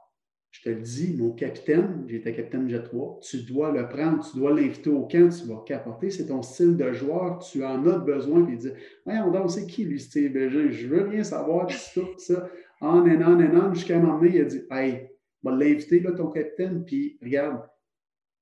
je 0.59 0.71
te 0.71 0.75
le 0.75 0.83
dis, 0.83 1.15
mon 1.17 1.31
capitaine, 1.31 2.05
j'étais 2.09 2.33
capitaine 2.33 2.69
Jet 2.69 2.83
3, 2.83 3.21
tu 3.23 3.43
dois 3.43 3.71
le 3.71 3.89
prendre, 3.89 4.29
tu 4.29 4.39
dois 4.39 4.53
l'inviter 4.53 4.91
au 4.91 5.03
camp, 5.03 5.29
tu 5.29 5.47
vas 5.47 5.63
capoter, 5.65 6.11
c'est 6.11 6.27
ton 6.27 6.43
style 6.43 6.77
de 6.77 6.93
joueur, 6.93 7.39
tu 7.39 7.65
en 7.65 7.87
as 7.87 7.99
besoin. 7.99 8.43
Puis 8.43 8.55
il 8.55 8.59
dit 8.59 8.73
Voyons 9.07 9.31
donc, 9.31 9.53
c'est 9.53 9.67
qui 9.67 9.85
lui, 9.85 10.01
Steve 10.01 10.33
Bégin? 10.33 10.69
Je 10.69 10.89
veux 10.89 11.03
rien 11.03 11.23
savoir 11.23 11.69
tout 11.95 12.09
ça. 12.19 12.51
On 12.81 13.09
and 13.09 13.23
on 13.25 13.41
and 13.41 13.69
on, 13.69 13.75
jusqu'à 13.75 13.99
un 13.99 14.01
moment 14.01 14.19
donné, 14.19 14.33
il 14.35 14.41
a 14.41 14.45
dit 14.47 14.63
Hey, 14.69 15.09
va 15.45 15.53
l'inviter, 15.53 16.01
là, 16.01 16.11
ton 16.11 16.29
capitaine, 16.29 16.85
puis 16.85 17.19
regarde, 17.23 17.63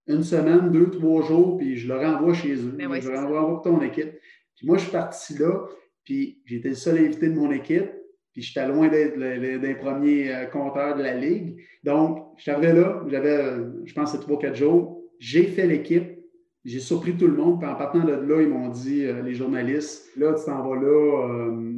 une 0.06 0.22
semaine, 0.22 0.70
deux, 0.70 0.88
trois 0.88 1.22
jours, 1.22 1.58
puis 1.58 1.76
je 1.76 1.86
le 1.86 1.98
renvoie 1.98 2.32
chez 2.32 2.54
eux. 2.54 2.76
Ben 2.78 2.98
je 2.98 3.10
le 3.10 3.18
renvoie 3.18 3.46
pour 3.46 3.62
ton 3.62 3.82
équipe. 3.82 4.12
Puis 4.56 4.66
moi, 4.66 4.78
je 4.78 4.84
suis 4.84 4.92
parti 4.92 5.36
là, 5.36 5.66
puis 6.02 6.40
j'étais 6.46 6.70
le 6.70 6.76
seul 6.76 6.96
invité 6.96 7.28
de 7.28 7.34
mon 7.34 7.50
équipe. 7.50 7.90
Puis 8.36 8.44
j'étais 8.44 8.68
loin 8.68 8.88
d'être 8.88 9.18
des 9.18 9.74
premiers 9.76 10.30
euh, 10.30 10.44
compteurs 10.44 10.94
de 10.94 11.02
la 11.02 11.14
Ligue. 11.14 11.56
Donc, 11.82 12.38
arrivé 12.46 12.74
là, 12.74 13.02
j'avais, 13.08 13.40
je 13.86 13.94
pense, 13.94 14.12
c'est 14.12 14.20
trois, 14.20 14.38
quatre 14.38 14.56
jours. 14.56 15.02
J'ai 15.18 15.44
fait 15.44 15.66
l'équipe. 15.66 16.18
J'ai 16.62 16.80
surpris 16.80 17.16
tout 17.16 17.28
le 17.28 17.32
monde. 17.32 17.58
Puis 17.58 17.66
en 17.66 17.76
partant 17.76 18.04
de 18.04 18.12
là, 18.12 18.42
ils 18.42 18.48
m'ont 18.48 18.68
dit, 18.68 19.06
euh, 19.06 19.22
les 19.22 19.32
journalistes, 19.32 20.14
là, 20.18 20.34
tu 20.34 20.44
t'en 20.44 20.68
vas 20.68 20.76
là, 20.76 21.28
euh, 21.30 21.72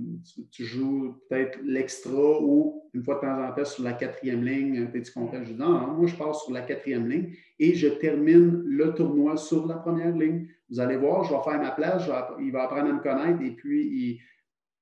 tu, 0.51 0.64
joues 0.64 1.14
peut-être 1.31 1.61
l'extra 1.62 2.42
ou 2.42 2.83
une 2.92 3.05
fois 3.05 3.14
de 3.16 3.21
temps 3.21 3.40
en 3.40 3.53
temps 3.53 3.64
sur 3.64 3.85
la 3.85 3.92
quatrième 3.92 4.42
ligne, 4.42 4.88
es-tu 4.92 5.12
content? 5.12 5.38
Je 5.44 5.53
dis, 5.53 5.59
non, 5.61 5.71
non, 5.71 5.94
moi, 5.94 6.07
je 6.09 6.16
passe 6.16 6.42
sur 6.42 6.53
la 6.53 6.62
quatrième 6.62 7.09
ligne 7.09 7.35
et 7.61 7.75
je 7.75 7.87
termine 7.87 8.64
le 8.66 8.94
tournoi 8.94 9.37
sur 9.37 9.64
la 9.68 9.77
première 9.77 10.16
ligne. 10.16 10.49
Vous 10.68 10.81
allez 10.81 10.97
voir, 10.97 11.23
je 11.23 11.35
vais 11.35 11.42
faire 11.44 11.62
ma 11.62 11.71
place, 11.71 12.03
il 12.40 12.51
va 12.51 12.64
apprendre 12.64 12.90
à 12.90 12.92
me 12.94 13.01
connaître 13.01 13.40
et 13.42 13.53
puis 13.53 14.18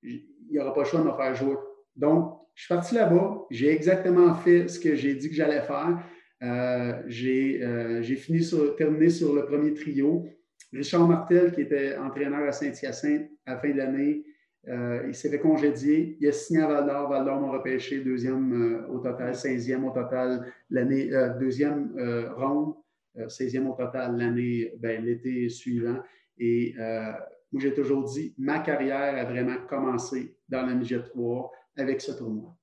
il 0.02 0.24
n'y 0.50 0.58
aura 0.58 0.72
pas 0.72 0.80
le 0.80 0.86
choix 0.86 1.00
de 1.00 1.06
me 1.06 1.12
faire 1.12 1.34
jouer. 1.34 1.56
Donc, 1.96 2.38
je 2.54 2.64
suis 2.64 2.74
parti 2.74 2.94
là-bas, 2.94 3.46
j'ai 3.50 3.70
exactement 3.70 4.34
fait 4.34 4.66
ce 4.68 4.80
que 4.80 4.94
j'ai 4.94 5.14
dit 5.14 5.28
que 5.28 5.34
j'allais 5.34 5.60
faire. 5.60 5.98
Euh, 6.42 7.02
euh, 7.06 8.02
j'ai 8.02 8.16
fini 8.16 8.42
sur, 8.42 8.74
terminé 8.76 9.10
sur 9.10 9.34
le 9.34 9.44
premier 9.44 9.74
trio. 9.74 10.26
Richard 10.72 11.06
Martel, 11.06 11.52
qui 11.52 11.60
était 11.62 11.96
entraîneur 11.96 12.46
à 12.48 12.52
Saint-Hyacinthe 12.52 13.30
à 13.44 13.54
la 13.54 13.60
fin 13.60 13.70
de 13.70 13.76
l'année, 13.76 14.24
il 15.06 15.14
s'est 15.14 15.30
fait 15.30 15.38
congédier. 15.38 16.16
Il 16.20 16.28
a 16.28 16.32
signé 16.32 16.62
à 16.62 16.66
Val 16.66 16.86
d'Or. 16.86 17.08
Val 17.08 17.24
d'Or 17.24 17.40
m'a 17.40 17.52
repêché 17.52 18.00
deuxième 18.00 18.86
au 18.90 18.98
total, 18.98 19.32
16e 19.32 19.84
au 19.84 19.90
total 19.90 20.44
l'année, 20.70 21.08
deuxième 21.38 21.92
ronde, 22.36 22.74
16e 23.16 23.66
au 23.66 23.74
total 23.74 24.16
l'année, 24.16 24.72
ben, 24.78 25.04
l'été 25.04 25.48
suivant. 25.48 25.98
Et 26.38 26.74
moi, 27.52 27.62
j'ai 27.62 27.74
toujours 27.74 28.04
dit, 28.04 28.34
ma 28.38 28.58
carrière 28.58 29.16
a 29.16 29.24
vraiment 29.24 29.56
commencé 29.68 30.36
dans 30.48 30.66
la 30.66 30.74
midget 30.74 31.02
3 31.02 31.50
avec 31.76 32.00
ce 32.00 32.12
tournoi. 32.12 32.56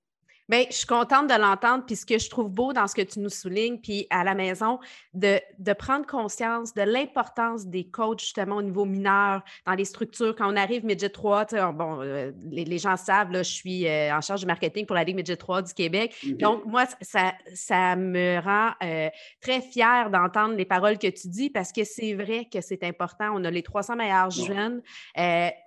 Bien, 0.49 0.65
je 0.69 0.75
suis 0.75 0.87
contente 0.87 1.27
de 1.29 1.39
l'entendre. 1.39 1.85
Puis 1.85 1.95
ce 1.95 2.05
que 2.05 2.17
je 2.19 2.29
trouve 2.29 2.49
beau 2.49 2.73
dans 2.73 2.87
ce 2.87 2.95
que 2.95 3.01
tu 3.01 3.19
nous 3.19 3.29
soulignes, 3.29 3.79
puis 3.79 4.07
à 4.09 4.23
la 4.25 4.35
maison, 4.35 4.79
de, 5.13 5.39
de 5.57 5.73
prendre 5.73 6.05
conscience 6.05 6.73
de 6.73 6.81
l'importance 6.81 7.65
des 7.65 7.85
coachs, 7.85 8.19
justement, 8.19 8.57
au 8.57 8.61
niveau 8.61 8.83
mineur, 8.83 9.41
dans 9.65 9.73
les 9.73 9.85
structures. 9.85 10.35
Quand 10.35 10.51
on 10.51 10.57
arrive 10.57 10.85
Midget 10.85 11.09
3, 11.09 11.45
bon, 11.71 12.01
euh, 12.01 12.31
les, 12.51 12.77
gens 12.77 12.97
savent, 12.97 13.31
là, 13.31 13.41
je 13.41 13.51
suis 13.51 13.87
euh, 13.87 14.13
en 14.13 14.19
charge 14.19 14.41
du 14.41 14.45
marketing 14.45 14.85
pour 14.85 14.95
la 14.95 15.05
Ligue 15.05 15.15
Midget 15.15 15.37
3 15.37 15.61
du 15.61 15.73
Québec. 15.73 16.13
Donc, 16.39 16.65
moi, 16.65 16.85
ça, 16.99 17.33
ça 17.53 17.95
me 17.95 18.39
rend 18.39 18.71
euh, 18.83 19.09
très 19.41 19.61
fière 19.61 20.09
d'entendre 20.09 20.55
les 20.55 20.65
paroles 20.65 20.97
que 20.97 21.07
tu 21.07 21.29
dis 21.29 21.49
parce 21.49 21.71
que 21.71 21.85
c'est 21.85 22.13
vrai 22.13 22.47
que 22.51 22.59
c'est 22.59 22.83
important. 22.83 23.31
On 23.33 23.45
a 23.45 23.51
les 23.51 23.63
300 23.63 23.95
meilleurs 23.95 24.31
jeunes. 24.31 24.81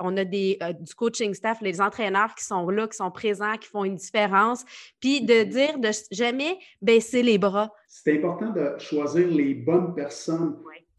on 0.00 0.16
a 0.16 0.24
des, 0.24 0.58
du 0.80 0.94
coaching 0.94 1.32
staff, 1.32 1.62
les 1.62 1.80
entraîneurs 1.80 2.34
qui 2.34 2.44
sont 2.44 2.68
là, 2.68 2.86
qui 2.86 2.96
sont 2.96 3.10
présents, 3.10 3.56
qui 3.56 3.68
font 3.68 3.84
une 3.84 3.96
différence. 3.96 4.65
Puis 5.00 5.22
de 5.22 5.44
dire 5.44 5.78
de 5.78 5.90
jamais 6.10 6.58
baisser 6.80 7.22
les 7.22 7.38
bras. 7.38 7.72
C'est 7.86 8.16
important 8.16 8.50
de 8.52 8.78
choisir 8.78 9.28
les 9.28 9.54
bonnes 9.54 9.94
personnes. 9.94 10.56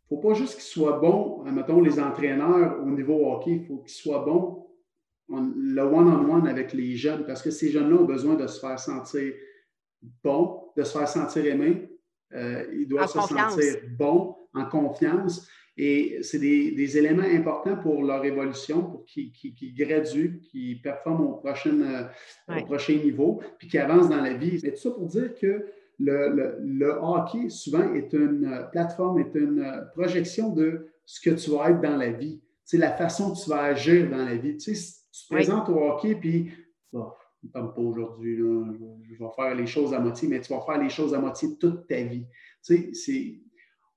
Il 0.10 0.15
ne 0.15 0.21
faut 0.21 0.27
pas 0.30 0.34
juste 0.34 0.56
qu'ils 0.56 0.63
soient 0.63 0.99
bons, 0.99 1.43
mettons 1.51 1.82
les 1.82 1.99
entraîneurs 1.99 2.82
au 2.82 2.89
niveau 2.89 3.30
hockey, 3.30 3.51
il 3.51 3.65
faut 3.65 3.77
qu'ils 3.80 3.93
soient 3.95 4.23
bons 4.23 4.67
le 5.30 5.82
one-on-one 5.82 6.47
avec 6.47 6.73
les 6.73 6.95
jeunes 6.95 7.25
parce 7.25 7.41
que 7.41 7.51
ces 7.51 7.71
jeunes-là 7.71 7.97
ont 7.97 8.06
besoin 8.06 8.36
de 8.36 8.47
se 8.47 8.60
faire 8.60 8.80
sentir 8.80 9.34
bons, 10.23 10.71
de 10.75 10.84
se 10.84 10.97
faire 10.97 11.08
sentir 11.08 11.45
aimés. 11.45 11.89
Euh, 12.34 12.65
ils 12.73 12.88
doivent 12.88 13.08
se 13.08 13.19
sentir 13.19 13.75
bons, 13.97 14.36
en 14.53 14.65
confiance. 14.65 15.47
Et 15.79 16.23
c'est 16.23 16.39
des, 16.39 16.97
éléments 16.97 17.21
importants 17.21 17.77
pour 17.77 18.03
leur 18.03 18.25
évolution, 18.25 18.81
pour 18.81 19.05
qu'ils 19.05 19.75
graduent, 19.75 20.41
qu'ils 20.49 20.81
performent 20.81 21.27
au 21.27 21.33
prochain, 21.35 22.09
euh, 22.49 22.61
prochain 22.63 22.95
niveau, 22.95 23.41
puis 23.59 23.67
qu'ils 23.67 23.79
avancent 23.79 24.09
dans 24.09 24.21
la 24.21 24.33
vie. 24.33 24.59
Et 24.65 24.71
tout 24.71 24.77
ça 24.77 24.89
pour 24.89 25.05
dire 25.05 25.35
que 25.39 25.65
le, 25.99 26.97
hockey, 26.99 27.49
souvent, 27.49 27.93
est 27.93 28.11
une 28.13 28.67
plateforme, 28.71 29.19
est 29.19 29.35
une 29.35 29.87
projection 29.93 30.51
de 30.51 30.87
ce 31.05 31.21
que 31.21 31.35
tu 31.35 31.51
vas 31.51 31.69
être 31.69 31.81
dans 31.81 31.95
la 31.95 32.09
vie. 32.09 32.41
C'est 32.65 32.79
la 32.79 32.91
façon 32.91 33.33
que 33.33 33.43
tu 33.43 33.49
vas 33.49 33.61
agir 33.61 34.09
dans 34.09 34.25
la 34.25 34.35
vie. 34.35 34.57
Tu 34.57 34.73
sais, 34.73 34.95
tu 35.11 35.27
te 35.27 35.33
présentes 35.33 35.69
au 35.69 35.77
hockey, 35.77 36.15
puis 36.15 36.49
oh, 36.93 37.11
pas 37.53 37.73
aujourd'hui, 37.77 38.37
je 38.37 39.23
vais 39.23 39.29
faire 39.35 39.53
les 39.53 39.67
choses 39.67 39.93
à 39.93 39.99
moitié, 39.99 40.27
mais 40.27 40.41
tu 40.41 40.51
vas 40.51 40.61
faire 40.61 40.81
les 40.81 40.89
choses 40.89 41.13
à 41.13 41.19
moitié 41.19 41.49
toute 41.59 41.87
ta 41.87 42.01
vie. 42.01 42.25
Tu 42.65 42.95
sais, 42.95 43.39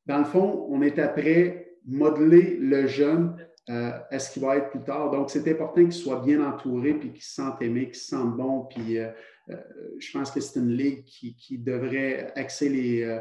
dans 0.05 0.19
le 0.19 0.25
fond, 0.25 0.67
on 0.69 0.83
est 0.83 0.99
après 0.99 1.70
modeler 1.91 2.57
le 2.61 2.87
jeune 2.87 3.37
euh, 3.69 3.93
à 4.11 4.19
ce 4.19 4.33
qu'il 4.33 4.43
va 4.43 4.57
être 4.57 4.71
plus 4.71 4.83
tard? 4.83 5.11
Donc, 5.11 5.31
c'est 5.31 5.47
important 5.51 5.83
qu'il 5.83 5.93
soit 5.93 6.21
bien 6.21 6.45
entouré, 6.45 6.95
puis 6.95 7.13
qu'il 7.13 7.23
se 7.23 7.35
sente 7.35 7.61
aimé, 7.61 7.87
qu'il 7.87 7.97
se 7.97 8.09
sente 8.09 8.37
bon. 8.37 8.67
Puis, 8.71 8.99
euh, 8.99 9.09
euh, 9.51 9.57
je 9.99 10.13
pense 10.13 10.31
que 10.31 10.41
c'est 10.41 10.61
une 10.61 10.71
ligue 10.71 11.05
qui, 11.05 11.59
devrait 11.59 12.33
axer 12.37 12.69
les, 12.69 13.21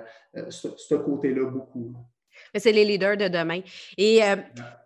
ce, 0.50 0.96
côté-là 0.96 1.50
beaucoup. 1.50 1.96
C'est 2.56 2.72
les 2.72 2.86
leaders 2.86 3.18
de 3.18 3.28
demain. 3.28 3.62
Et 3.98 4.22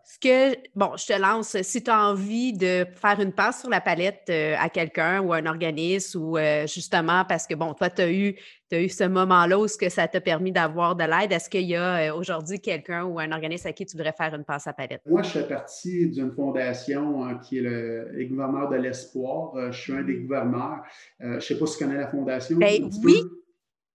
ce 0.04 0.20
que, 0.20 0.56
bon, 0.76 0.92
je 0.98 1.08
te 1.08 1.20
lance, 1.20 1.62
si 1.62 1.84
tu 1.84 1.90
as 1.90 2.10
envie 2.10 2.54
de 2.54 2.86
faire 2.96 3.20
une 3.20 3.32
passe 3.32 3.62
sur 3.62 3.70
la 3.70 3.82
palette 3.82 4.30
à 4.30 4.70
quelqu'un 4.70 5.22
ou 5.22 5.34
à 5.34 5.38
un 5.38 5.46
organisme 5.46 6.22
ou 6.22 6.38
justement 6.66 7.26
parce 7.26 7.48
que, 7.48 7.56
bon, 7.56 7.74
toi, 7.74 7.90
tu 7.90 8.02
as 8.02 8.12
eu 8.12 8.36
as 8.76 8.82
eu 8.82 8.90
ce 8.90 9.04
moment-là 9.04 9.60
où 9.60 9.68
ce 9.68 9.78
que 9.78 9.90
ça 9.90 10.08
t'a 10.08 10.22
permis 10.22 10.52
d'avoir 10.52 10.96
de 10.96 11.04
l'aide. 11.04 11.32
Est-ce 11.32 11.50
qu'il 11.50 11.64
y 11.64 11.76
a 11.76 12.12
euh, 12.12 12.16
aujourd'hui 12.16 12.60
quelqu'un 12.60 13.04
ou 13.06 13.20
un 13.20 13.32
organisme 13.32 13.68
à 13.68 13.74
qui 13.74 13.86
tu 13.86 13.96
voudrais 13.96 14.14
faire 14.14 14.34
une 14.34 14.44
passe 14.44 14.68
à 14.68 14.74
palette? 14.74 15.02
Moi, 15.06 15.22
je 15.22 15.30
fais 15.30 15.48
partie 15.48 16.08
d'une 16.10 16.32
fondation 16.32 17.24
hein, 17.24 17.40
qui 17.44 17.60
est 17.60 17.62
le, 17.62 18.10
les 18.14 18.26
gouverneurs 18.26 18.70
de 18.70 18.78
l'espoir. 18.78 19.56
Euh, 19.56 19.72
je 19.72 19.82
suis 19.82 19.94
un 19.94 20.04
des 20.04 20.16
gouverneurs. 20.16 20.84
Euh, 21.22 21.32
je 21.32 21.36
ne 21.36 21.40
sais 21.40 21.58
pas 21.58 21.66
si 21.66 21.78
tu 21.78 21.84
connais 21.84 21.98
la 21.98 22.08
fondation. 22.08 22.58
Ben, 22.58 22.90
oui. 23.04 23.16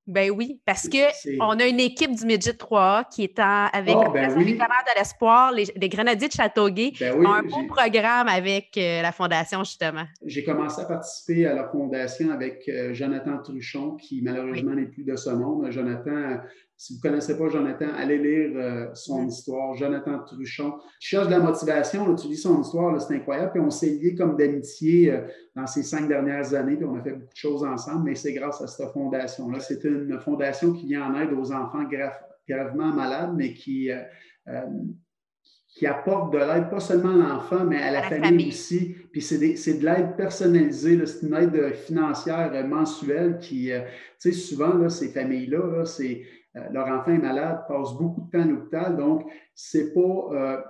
Ben 0.09 0.31
oui, 0.31 0.59
parce 0.65 0.89
qu'on 0.89 1.51
a 1.61 1.67
une 1.67 1.81
équipe 1.81 2.15
du 2.15 2.25
Midget 2.25 2.55
3 2.55 3.05
qui 3.13 3.25
est 3.25 3.39
avec 3.39 3.95
oh, 3.95 4.11
ben 4.11 4.35
oui. 4.39 4.55
de 4.55 4.99
l'Espoir, 4.99 5.53
les, 5.53 5.89
Grenadiers 5.91 6.29
de 6.29 6.33
Châteauguay, 6.33 6.95
ben 6.99 7.15
ont 7.21 7.31
un 7.31 7.43
beau 7.43 7.67
programme 7.69 8.27
avec 8.27 8.71
euh, 8.79 9.03
la 9.03 9.13
Fondation, 9.13 9.63
justement. 9.65 10.05
J'ai 10.25 10.45
commencé 10.45 10.81
à 10.81 10.87
participer 10.87 11.45
à 11.47 11.55
la 11.55 11.69
Fondation 11.69 12.31
avec 12.31 12.67
euh, 12.71 12.95
Jonathan 12.95 13.37
Truchon, 13.43 13.97
qui 13.97 14.23
malheureusement 14.23 14.73
n'est 14.73 14.87
plus 14.87 15.05
de 15.05 15.15
ce 15.15 15.29
monde. 15.29 15.71
Jonathan 15.71 16.39
si 16.81 16.93
vous 16.93 17.01
ne 17.01 17.11
connaissez 17.11 17.37
pas 17.37 17.49
Jonathan, 17.49 17.87
allez 17.97 18.19
lire 18.19 18.53
euh, 18.55 18.87
son 18.95 19.27
histoire. 19.27 19.75
Jonathan 19.75 20.21
Truchon. 20.21 20.75
Tu 21.01 21.09
cherches 21.09 21.27
de 21.27 21.33
la 21.33 21.41
motivation, 21.41 22.15
tu 22.15 22.29
lis 22.29 22.37
son 22.37 22.63
histoire, 22.63 23.01
c'est 23.01 23.17
incroyable. 23.17 23.51
Puis 23.51 23.61
on 23.61 23.69
s'est 23.69 23.91
liés 23.91 24.15
comme 24.15 24.37
d'amitié 24.37 25.13
dans 25.57 25.67
ces 25.67 25.83
cinq 25.83 26.07
dernières 26.07 26.55
années, 26.55 26.77
puis 26.77 26.85
on 26.85 26.95
a 26.95 27.03
fait 27.03 27.11
beaucoup 27.11 27.33
de 27.33 27.37
choses 27.37 27.65
ensemble, 27.65 28.05
mais 28.05 28.15
c'est 28.15 28.33
grâce 28.33 28.63
à 28.63 28.69
cette 28.69 28.93
fondation-là. 28.93 29.59
C'est 29.59 29.83
une 29.83 29.98
fondation 30.19 30.73
qui 30.73 30.87
vient 30.87 31.13
en 31.13 31.21
aide 31.21 31.33
aux 31.33 31.53
enfants 31.53 31.85
gravement 32.49 32.93
malades, 32.93 33.35
mais 33.37 33.53
qui, 33.53 33.91
euh, 33.91 34.63
qui 35.69 35.87
apporte 35.87 36.33
de 36.33 36.39
l'aide, 36.39 36.71
pas 36.71 36.81
seulement 36.81 37.15
à 37.15 37.29
l'enfant, 37.29 37.65
mais 37.65 37.83
à 37.83 37.91
la, 37.91 38.03
famille, 38.03 38.49
aussi. 38.49 38.97
Puis 39.13 39.21
c'est 39.21 39.39
de 39.39 39.85
l'aide 39.85 40.17
personnalisée, 40.17 41.05
c'est 41.07 41.27
une 41.27 41.35
aide 41.35 41.75
financière 41.75 42.67
mensuelle 42.67 43.39
qui, 43.39 43.71
tu 43.71 43.73
sais, 44.19 44.33
souvent, 44.33 44.75
là, 44.75 44.89
ces 44.89 45.09
familles-là, 45.09 45.85
c'est 45.85 46.23
euh, 46.59 46.61
leur 46.73 46.89
enfant 46.89 47.13
est 47.13 47.19
malade, 47.19 47.65
passe 47.69 47.93
beaucoup 47.95 48.23
de 48.23 48.31
temps 48.31 48.43
à 48.43 48.47
l'hôpital, 48.47 48.97
donc 48.97 49.31
ce 49.55 49.79
n'est 49.79 49.93
pas 49.93 50.01
euh, 50.01 50.61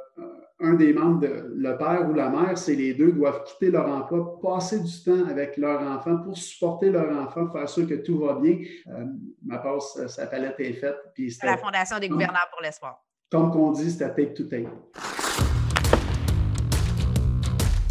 un 0.61 0.75
des 0.75 0.93
membres, 0.93 1.21
de, 1.21 1.55
le 1.57 1.77
père 1.77 2.09
ou 2.09 2.15
la 2.15 2.29
mère, 2.29 2.59
c'est 2.59 2.75
les 2.75 2.95
deux, 2.95 3.13
doivent 3.13 3.45
quitter 3.45 3.71
leur 3.71 3.89
emploi, 3.89 4.41
passer 4.43 4.81
du 4.81 5.05
temps 5.05 5.27
avec 5.29 5.57
leur 5.57 5.81
enfant 5.81 6.19
pour 6.19 6.37
supporter 6.37 6.91
leur 6.91 7.17
enfant, 7.17 7.49
faire 7.51 7.69
sûr 7.69 7.87
que 7.87 7.95
tout 7.95 8.19
va 8.19 8.35
bien. 8.35 8.59
Euh, 8.89 9.05
ma 9.45 9.59
passe, 9.59 10.07
sa 10.09 10.27
palette 10.27 10.59
est 10.59 10.73
faite. 10.73 10.97
Puis 11.15 11.37
la 11.43 11.57
Fondation 11.57 11.99
des 11.99 12.09
gouverneurs 12.09 12.49
pour 12.51 12.63
l'espoir. 12.63 13.05
Comme 13.31 13.55
on 13.57 13.73
dit, 13.73 13.91
c'était 13.91 14.15
take 14.15 14.35
to 14.35 14.45
take 14.45 14.67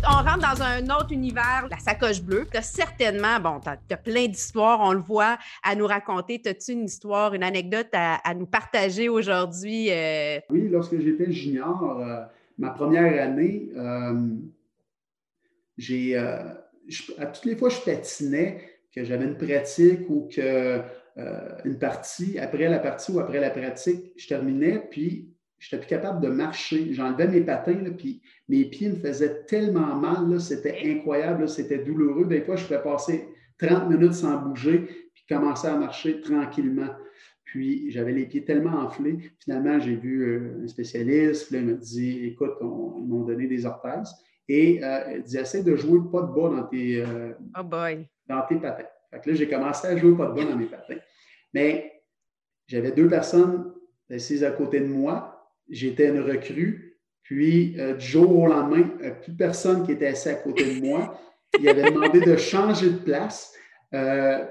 on 0.10 0.23
rentre 0.23 0.39
dans 0.39 0.62
un 0.63 0.84
autre 0.95 1.12
univers, 1.12 1.67
la 1.69 1.77
sacoche 1.77 2.21
bleue. 2.21 2.47
Tu 2.49 2.58
as 2.58 2.62
certainement, 2.62 3.39
bon, 3.39 3.60
tu 3.60 3.69
as, 3.69 3.97
plein 3.97 4.27
d'histoires, 4.27 4.80
on 4.82 4.93
le 4.93 4.99
voit, 4.99 5.38
à 5.63 5.75
nous 5.75 5.86
raconter. 5.86 6.41
As-tu 6.45 6.73
une 6.73 6.86
histoire, 6.86 7.34
une 7.34 7.43
anecdote 7.43 7.89
à, 7.93 8.34
nous 8.34 8.45
partager 8.45 9.10
aujourd'hui? 9.10 9.88
Euh? 9.91 10.39
Oui, 10.49 10.69
lorsque 10.69 10.97
j'étais 10.99 11.32
junior, 11.32 11.99
euh, 11.99 12.23
ma 12.58 12.72
première 12.72 13.22
année, 13.24 13.70
euh, 13.76 14.36
j'ai, 15.78 16.17
à 16.17 17.26
toutes 17.34 17.46
les 17.46 17.56
fois 17.56 17.70
je 17.70 17.82
patinais, 17.82 18.62
que 18.93 19.04
j'avais 19.04 19.26
une 19.26 19.38
pratique 19.38 20.10
ou 20.10 20.28
que 20.34 20.82
une 21.65 21.80
partie, 21.80 22.38
après 22.38 22.70
la 22.70 22.78
partie 22.78 23.12
ou 23.12 23.20
après 23.20 23.39
la 23.39 23.50
pratique, 23.50 24.13
je 24.17 24.28
terminais, 24.28 24.88
puis 24.91 25.34
je 25.60 25.76
n'étais 25.76 25.86
plus 25.86 25.89
capable 25.89 26.22
de 26.22 26.30
marcher. 26.30 26.93
J'enlevais 26.93 27.28
mes 27.28 27.41
patins, 27.41 27.84
puis 27.98 28.22
mes 28.48 28.65
pieds 28.65 28.89
me 28.89 28.96
faisaient 28.96 29.43
tellement 29.46 29.96
mal. 29.96 30.39
C'était 30.39 30.80
incroyable, 30.86 31.50
c'était 31.50 31.80
douloureux. 31.80 32.26
Des 32.26 32.41
fois, 32.41 32.56
je 32.56 32.63
pouvais 32.65 32.82
passer 32.82 33.28
30 33.58 33.89
minutes 33.89 34.13
sans 34.13 34.38
bouger, 34.38 34.80
puis 35.13 35.24
commencer 35.28 35.67
à 35.67 35.76
marcher 35.76 36.22
tranquillement. 36.22 36.89
Puis, 37.47 37.89
j'avais 37.91 38.12
les 38.12 38.25
pieds 38.25 38.43
tellement 38.43 38.77
enflés. 38.81 39.17
Finalement, 39.39 39.79
j'ai 39.79 39.95
vu 39.95 40.21
euh, 40.21 40.63
un 40.63 40.67
spécialiste. 40.67 41.47
Il 41.51 41.65
m'a 41.65 41.73
dit 41.73 42.25
Écoute, 42.25 42.55
ils 42.60 42.65
m'ont 42.65 43.23
donné 43.23 43.47
des 43.47 43.65
orthèses. 43.65 44.13
Et 44.49 44.83
euh, 44.83 45.15
il 45.15 45.23
dit 45.23 45.38
Essaie 45.38 45.63
de 45.63 45.73
jouer 45.77 46.01
pas 46.12 46.23
de 46.23 46.33
bas 46.33 46.49
dans 46.49 46.63
tes, 46.63 47.01
euh, 47.01 47.31
oh 47.57 47.63
boy. 47.63 48.05
dans 48.27 48.41
tes 48.41 48.57
patins. 48.57 48.83
Fait 49.12 49.21
que 49.21 49.29
là, 49.29 49.36
j'ai 49.36 49.47
commencé 49.47 49.88
à 49.88 49.95
jouer 49.95 50.17
pas 50.17 50.27
de 50.27 50.33
bas 50.33 50.43
dans 50.43 50.57
mes 50.57 50.65
patins. 50.65 50.97
Mais 51.53 52.03
j'avais 52.67 52.91
deux 52.91 53.07
personnes 53.07 53.71
assises 54.10 54.43
à 54.43 54.51
côté 54.51 54.81
de 54.81 54.88
moi 54.88 55.33
j'étais 55.69 56.10
une 56.10 56.21
recrue. 56.21 56.97
Puis, 57.23 57.75
euh, 57.79 57.93
du 57.93 58.05
jour 58.05 58.39
au 58.39 58.47
lendemain, 58.47 58.83
plus 59.21 59.33
personne 59.33 59.86
qui 59.86 59.93
était 59.93 60.07
assis 60.07 60.29
à 60.29 60.36
côté 60.36 60.79
de 60.79 60.86
moi. 60.86 61.17
Il 61.60 61.67
avait 61.67 61.91
demandé 61.91 62.19
de 62.19 62.36
changer 62.38 62.89
de 62.89 62.97
place. 62.97 63.53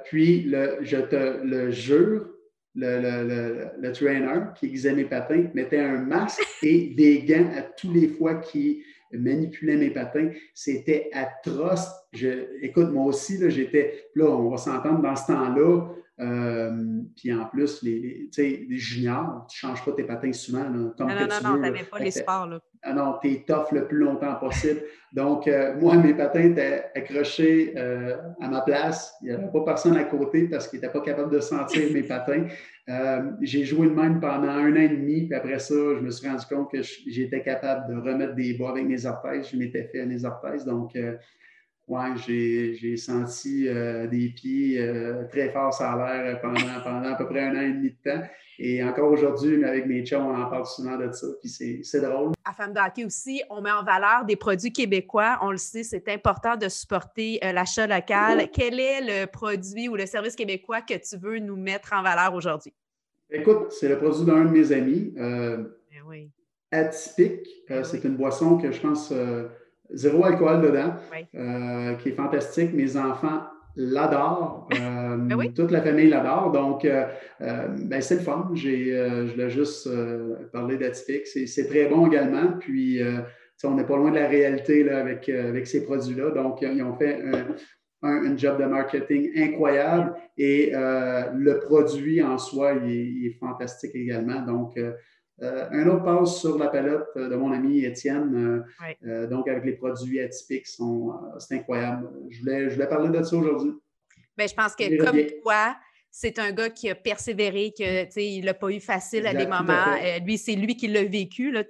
Puis, 0.04 0.42
le, 0.42 0.78
je 0.80 0.96
te 0.96 1.42
le 1.42 1.70
jure, 1.70 2.35
le, 2.76 3.00
le, 3.00 3.68
le, 3.80 3.92
trainer 3.92 4.40
qui 4.54 4.66
aiguisait 4.66 4.92
mes 4.92 5.04
patins 5.04 5.46
mettait 5.54 5.80
un 5.80 5.98
masque 5.98 6.42
et 6.62 6.94
des 6.94 7.22
gants 7.22 7.50
à 7.56 7.62
tous 7.62 7.90
les 7.92 8.08
fois 8.08 8.34
qu'il 8.36 8.82
manipulait 9.12 9.76
mes 9.76 9.90
patins. 9.90 10.30
C'était 10.54 11.10
atroce. 11.12 11.88
Je, 12.12 12.62
écoute, 12.62 12.90
moi 12.92 13.06
aussi, 13.06 13.38
j'étais, 13.50 14.08
là, 14.14 14.26
on 14.26 14.50
va 14.50 14.56
s'entendre 14.58 15.00
dans 15.00 15.16
ce 15.16 15.26
temps-là, 15.28 15.88
puis 16.18 17.32
en 17.32 17.44
plus, 17.46 17.82
les, 17.82 18.30
les, 18.38 18.78
juniors, 18.78 19.46
tu 19.50 19.66
ne 19.66 19.68
changes 19.68 19.84
pas 19.84 19.92
tes 19.92 20.04
patins 20.04 20.32
souvent. 20.32 20.64
non, 20.64 20.94
non, 20.98 21.06
non, 21.08 21.54
tu 21.54 21.60
n'avais 21.60 21.84
pas 21.84 21.98
les 21.98 22.10
sports. 22.10 22.46
Là. 22.46 22.60
Ah 22.82 22.94
non, 22.94 23.16
tu 23.20 23.32
es 23.32 23.44
tough 23.46 23.72
le 23.72 23.86
plus 23.86 23.98
longtemps 23.98 24.34
possible. 24.36 24.80
Donc, 25.12 25.50
moi, 25.78 25.96
mes 25.96 26.14
patins 26.14 26.40
étaient 26.40 26.84
accrochés 26.94 27.76
à 27.76 28.48
ma 28.48 28.62
place. 28.62 29.14
Il 29.20 29.28
n'y 29.28 29.34
avait 29.34 29.52
pas 29.52 29.62
personne 29.64 29.96
à 29.98 30.04
côté 30.04 30.48
parce 30.48 30.68
qu'il 30.68 30.80
n'était 30.80 30.92
pas 30.92 31.02
capable 31.02 31.30
de 31.32 31.40
sentir 31.40 31.92
mes 31.92 32.02
patins. 32.04 32.46
j'ai 33.42 33.64
joué 33.64 33.88
de 33.88 33.94
même 33.94 34.18
pendant 34.18 34.48
un 34.48 34.72
an 34.72 34.76
et 34.76 34.88
demi, 34.88 35.26
puis 35.26 35.34
après 35.34 35.58
ça, 35.58 35.74
je 35.74 36.00
me 36.00 36.10
suis 36.10 36.26
rendu 36.26 36.46
compte 36.46 36.70
que 36.70 36.80
j'étais 36.82 37.42
capable 37.42 37.94
de 37.94 38.00
remettre 38.00 38.34
des 38.34 38.54
bois 38.54 38.70
avec 38.70 38.86
mes 38.86 39.04
orthèses. 39.04 39.50
Je 39.52 39.58
m'étais 39.58 39.84
fait 39.92 40.06
mes 40.06 40.24
orthèses. 40.24 40.64
Donc, 40.64 40.96
Ouais, 41.88 42.16
j'ai 42.16 42.96
senti 42.96 43.68
euh, 43.68 44.08
des 44.08 44.30
pieds 44.30 44.80
euh, 44.80 45.22
très 45.28 45.50
forts 45.50 45.80
a 45.80 45.96
l'air 45.96 46.40
pendant, 46.40 46.80
pendant 46.82 47.12
à 47.12 47.14
peu 47.14 47.28
près 47.28 47.42
un 47.42 47.54
an 47.56 47.60
et 47.60 47.72
demi 47.72 47.90
de 47.90 48.10
temps. 48.10 48.26
Et 48.58 48.82
encore 48.82 49.12
aujourd'hui, 49.12 49.62
avec 49.64 49.86
mes 49.86 50.04
chums, 50.04 50.26
on 50.26 50.34
en 50.34 50.50
parle 50.50 50.66
souvent 50.66 50.96
de 50.96 51.12
ça, 51.12 51.28
puis 51.40 51.84
c'est 51.84 52.00
drôle. 52.00 52.32
À 52.44 52.52
Femme 52.52 52.72
d'Hockey 52.72 53.04
aussi, 53.04 53.40
on 53.50 53.60
met 53.60 53.70
en 53.70 53.84
valeur 53.84 54.24
des 54.24 54.34
produits 54.34 54.72
québécois. 54.72 55.38
On 55.42 55.52
le 55.52 55.58
sait, 55.58 55.84
c'est 55.84 56.08
important 56.08 56.56
de 56.56 56.68
supporter 56.68 57.38
euh, 57.44 57.52
l'achat 57.52 57.86
local. 57.86 58.48
Quel 58.52 58.80
est 58.80 59.02
le 59.02 59.26
produit 59.26 59.88
ou 59.88 59.94
le 59.94 60.06
service 60.06 60.34
québécois 60.34 60.80
que 60.80 60.94
tu 60.94 61.16
veux 61.16 61.38
nous 61.38 61.56
mettre 61.56 61.92
en 61.92 62.02
valeur 62.02 62.34
aujourd'hui? 62.34 62.72
Écoute, 63.30 63.70
c'est 63.70 63.88
le 63.88 63.98
produit 63.98 64.24
d'un 64.24 64.44
de 64.44 64.50
mes 64.50 64.72
amis. 64.72 65.12
Ben 65.14 65.68
oui. 66.08 66.30
Atypique. 66.72 67.46
Ben 67.68 67.84
c'est 67.84 68.02
une 68.02 68.16
boisson 68.16 68.58
que 68.58 68.72
je 68.72 68.80
pense 68.80 69.12
zéro 69.92 70.24
alcool 70.24 70.62
dedans, 70.62 70.94
euh, 71.34 71.94
qui 71.94 72.10
est 72.10 72.12
fantastique. 72.12 72.72
Mes 72.74 72.96
enfants 72.96 73.42
l'adorent. 73.76 74.68
Euh, 74.80 75.16
ben 75.16 75.52
toute 75.52 75.70
la 75.70 75.82
famille 75.82 76.08
l'adore. 76.08 76.52
Donc, 76.52 76.84
euh, 76.84 77.06
ben, 77.40 78.00
c'est 78.00 78.16
le 78.16 78.20
fun. 78.20 78.50
je 78.54 79.30
voulais 79.30 79.50
juste 79.50 79.88
parler 80.52 80.76
d'Atypique. 80.76 81.26
C'est 81.26 81.66
très 81.68 81.86
bon 81.86 82.06
également. 82.06 82.52
Puis, 82.58 83.00
on 83.64 83.74
n'est 83.74 83.84
pas 83.84 83.96
loin 83.96 84.10
de 84.10 84.16
la 84.16 84.28
réalité 84.28 84.84
là, 84.84 84.98
avec, 84.98 85.28
avec 85.28 85.66
ces 85.66 85.84
produits-là. 85.84 86.30
Donc, 86.30 86.62
ils 86.62 86.82
ont 86.82 86.94
fait 86.94 87.20
un, 88.02 88.36
job 88.36 88.60
de 88.60 88.66
marketing 88.66 89.30
incroyable 89.36 90.14
et 90.38 90.72
le 90.72 91.58
produit 91.58 92.22
en 92.22 92.38
soi, 92.38 92.74
il 92.74 93.26
est 93.26 93.38
fantastique 93.38 93.94
également. 93.94 94.40
Donc, 94.42 94.78
euh, 95.42 95.68
un 95.70 95.86
autre 95.88 96.02
passe 96.02 96.40
sur 96.40 96.56
la 96.56 96.68
palette 96.68 97.08
euh, 97.16 97.28
de 97.28 97.36
mon 97.36 97.52
ami 97.52 97.84
Étienne, 97.84 98.64
euh, 99.04 99.26
donc 99.26 99.48
avec 99.48 99.64
les 99.64 99.72
produits 99.72 100.20
atypiques, 100.20 100.66
c'est 100.66 101.54
incroyable. 101.54 102.08
Je 102.30 102.40
voulais, 102.40 102.70
je 102.70 102.74
voulais 102.74 102.88
parler 102.88 103.10
de 103.10 103.22
ça 103.22 103.36
aujourd'hui. 103.36 103.72
Bien, 104.36 104.46
je 104.46 104.54
pense 104.54 104.74
que 104.74 105.04
comme 105.04 105.40
toi, 105.42 105.76
c'est 106.18 106.38
un 106.38 106.50
gars 106.50 106.70
qui 106.70 106.88
a 106.88 106.94
persévéré, 106.94 107.74
que 107.76 108.18
il 108.18 108.44
n'a 108.44 108.54
pas 108.54 108.70
eu 108.70 108.80
facile 108.80 109.26
à 109.26 109.34
des 109.34 109.46
moments. 109.46 109.96
lui, 110.24 110.38
c'est 110.38 110.54
lui 110.54 110.76
qui 110.76 110.88
l'a 110.88 111.04
vécu, 111.04 111.52
là, 111.52 111.62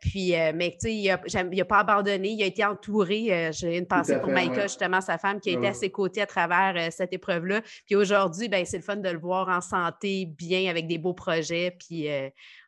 puis, 0.00 0.32
mais 0.54 0.76
il 0.84 1.18
n'a 1.52 1.64
pas 1.64 1.78
abandonné, 1.78 2.30
il 2.30 2.42
a 2.42 2.46
été 2.46 2.64
entouré. 2.64 3.50
J'ai 3.52 3.76
une 3.76 3.86
pensée 3.86 4.18
pour 4.20 4.30
Maïka, 4.30 4.62
justement, 4.62 5.00
sa 5.00 5.18
femme, 5.18 5.40
qui 5.40 5.50
a 5.50 5.52
été 5.52 5.66
à 5.66 5.74
ses 5.74 5.90
côtés 5.90 6.22
à 6.22 6.26
travers 6.26 6.92
cette 6.92 7.12
épreuve-là. 7.12 7.60
Puis 7.86 7.94
aujourd'hui, 7.94 8.48
ben, 8.48 8.64
c'est 8.64 8.78
le 8.78 8.82
fun 8.82 8.96
de 8.96 9.10
le 9.10 9.18
voir 9.18 9.48
en 9.48 9.60
santé, 9.60 10.26
bien, 10.26 10.70
avec 10.70 10.86
des 10.86 10.98
beaux 10.98 11.14
projets. 11.14 11.76
Puis 11.78 12.08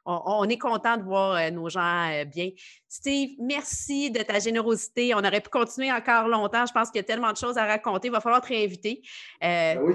on, 0.05 0.49
est 0.49 0.59
content 0.59 0.97
de 0.97 1.03
voir 1.03 1.35
euh, 1.35 1.51
nos 1.51 1.69
gens 1.69 2.11
euh, 2.11 2.25
bien. 2.25 2.51
Steve, 2.89 3.31
merci 3.39 4.11
de 4.11 4.23
ta 4.23 4.39
générosité. 4.39 5.15
On 5.15 5.19
aurait 5.19 5.41
pu 5.41 5.51
continuer 5.51 5.93
encore 5.93 6.29
longtemps. 6.29 6.67
Je 6.67 6.73
pense 6.73 6.91
qu'il 6.91 6.99
y 6.99 7.05
a 7.05 7.05
tellement 7.05 7.33
de 7.33 7.37
choses 7.37 7.59
à 7.59 7.67
raconter. 7.67 8.09
Il 8.09 8.13
va 8.13 8.21
falloir 8.21 8.41
te 8.41 8.49
réinviter. 8.49 9.03
Euh, 9.43 9.75
ben 9.75 9.81
oui. 9.83 9.95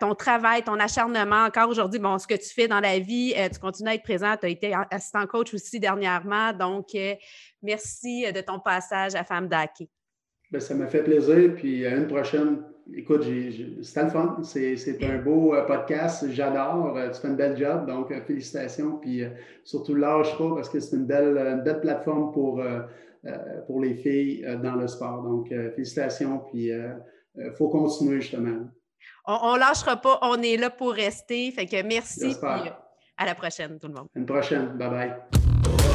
Ton 0.00 0.14
travail, 0.14 0.62
ton 0.62 0.78
acharnement, 0.78 1.44
encore 1.44 1.68
aujourd'hui, 1.68 1.98
bon, 1.98 2.18
ce 2.18 2.26
que 2.26 2.34
tu 2.34 2.48
fais 2.48 2.68
dans 2.68 2.80
la 2.80 2.98
vie, 2.98 3.34
tu 3.52 3.58
continues 3.58 3.90
à 3.90 3.94
être 3.94 4.02
présent. 4.02 4.34
Tu 4.40 4.46
as 4.46 4.50
été 4.50 4.74
assistant 4.90 5.26
coach 5.26 5.54
aussi 5.54 5.78
dernièrement. 5.80 6.52
Donc, 6.52 6.86
merci 7.62 8.30
de 8.32 8.40
ton 8.40 8.58
passage 8.60 9.14
à 9.14 9.24
Femme 9.24 9.48
d'Hockey. 9.48 9.88
Ben, 10.50 10.60
ça 10.60 10.74
m'a 10.74 10.86
fait 10.86 11.02
plaisir. 11.02 11.54
Puis 11.56 11.86
à 11.86 11.96
une 11.96 12.06
prochaine 12.06 12.62
écoute, 12.94 13.24
c'était 13.82 14.04
le 14.04 14.10
fun. 14.10 14.38
C'est 14.42 15.04
un 15.04 15.18
beau 15.18 15.54
euh, 15.54 15.62
podcast. 15.62 16.26
J'adore. 16.30 16.96
Euh, 16.96 17.10
tu 17.10 17.20
fais 17.20 17.28
une 17.28 17.36
belle 17.36 17.56
job. 17.56 17.86
Donc, 17.86 18.10
euh, 18.10 18.20
félicitations. 18.22 18.98
Puis 18.98 19.22
surtout, 19.64 19.94
lâche 19.94 20.36
pas 20.38 20.54
parce 20.54 20.68
que 20.68 20.80
c'est 20.80 20.96
une 20.96 21.06
belle, 21.06 21.62
belle 21.64 21.80
plateforme 21.80 22.32
pour, 22.32 22.62
pour 23.66 23.80
les 23.80 23.94
filles 23.94 24.46
dans 24.62 24.76
le 24.76 24.86
sport. 24.86 25.22
Donc, 25.22 25.48
félicitations. 25.48 26.42
Puis 26.50 26.68
il 26.68 27.52
faut 27.56 27.68
continuer 27.68 28.20
justement. 28.20 28.68
On 29.26 29.54
ne 29.54 29.58
lâchera 29.58 29.96
pas. 29.96 30.18
On 30.22 30.40
est 30.42 30.56
là 30.56 30.70
pour 30.70 30.92
rester. 30.92 31.50
Fait 31.50 31.66
que 31.66 31.82
merci. 31.82 32.36
Puis, 32.40 32.70
à 33.18 33.26
la 33.26 33.34
prochaine, 33.34 33.78
tout 33.78 33.88
le 33.88 33.94
monde. 33.94 34.08
À 34.14 34.18
une 34.18 34.26
prochaine. 34.26 34.68
Bye 34.76 34.90
bye. 34.90 35.85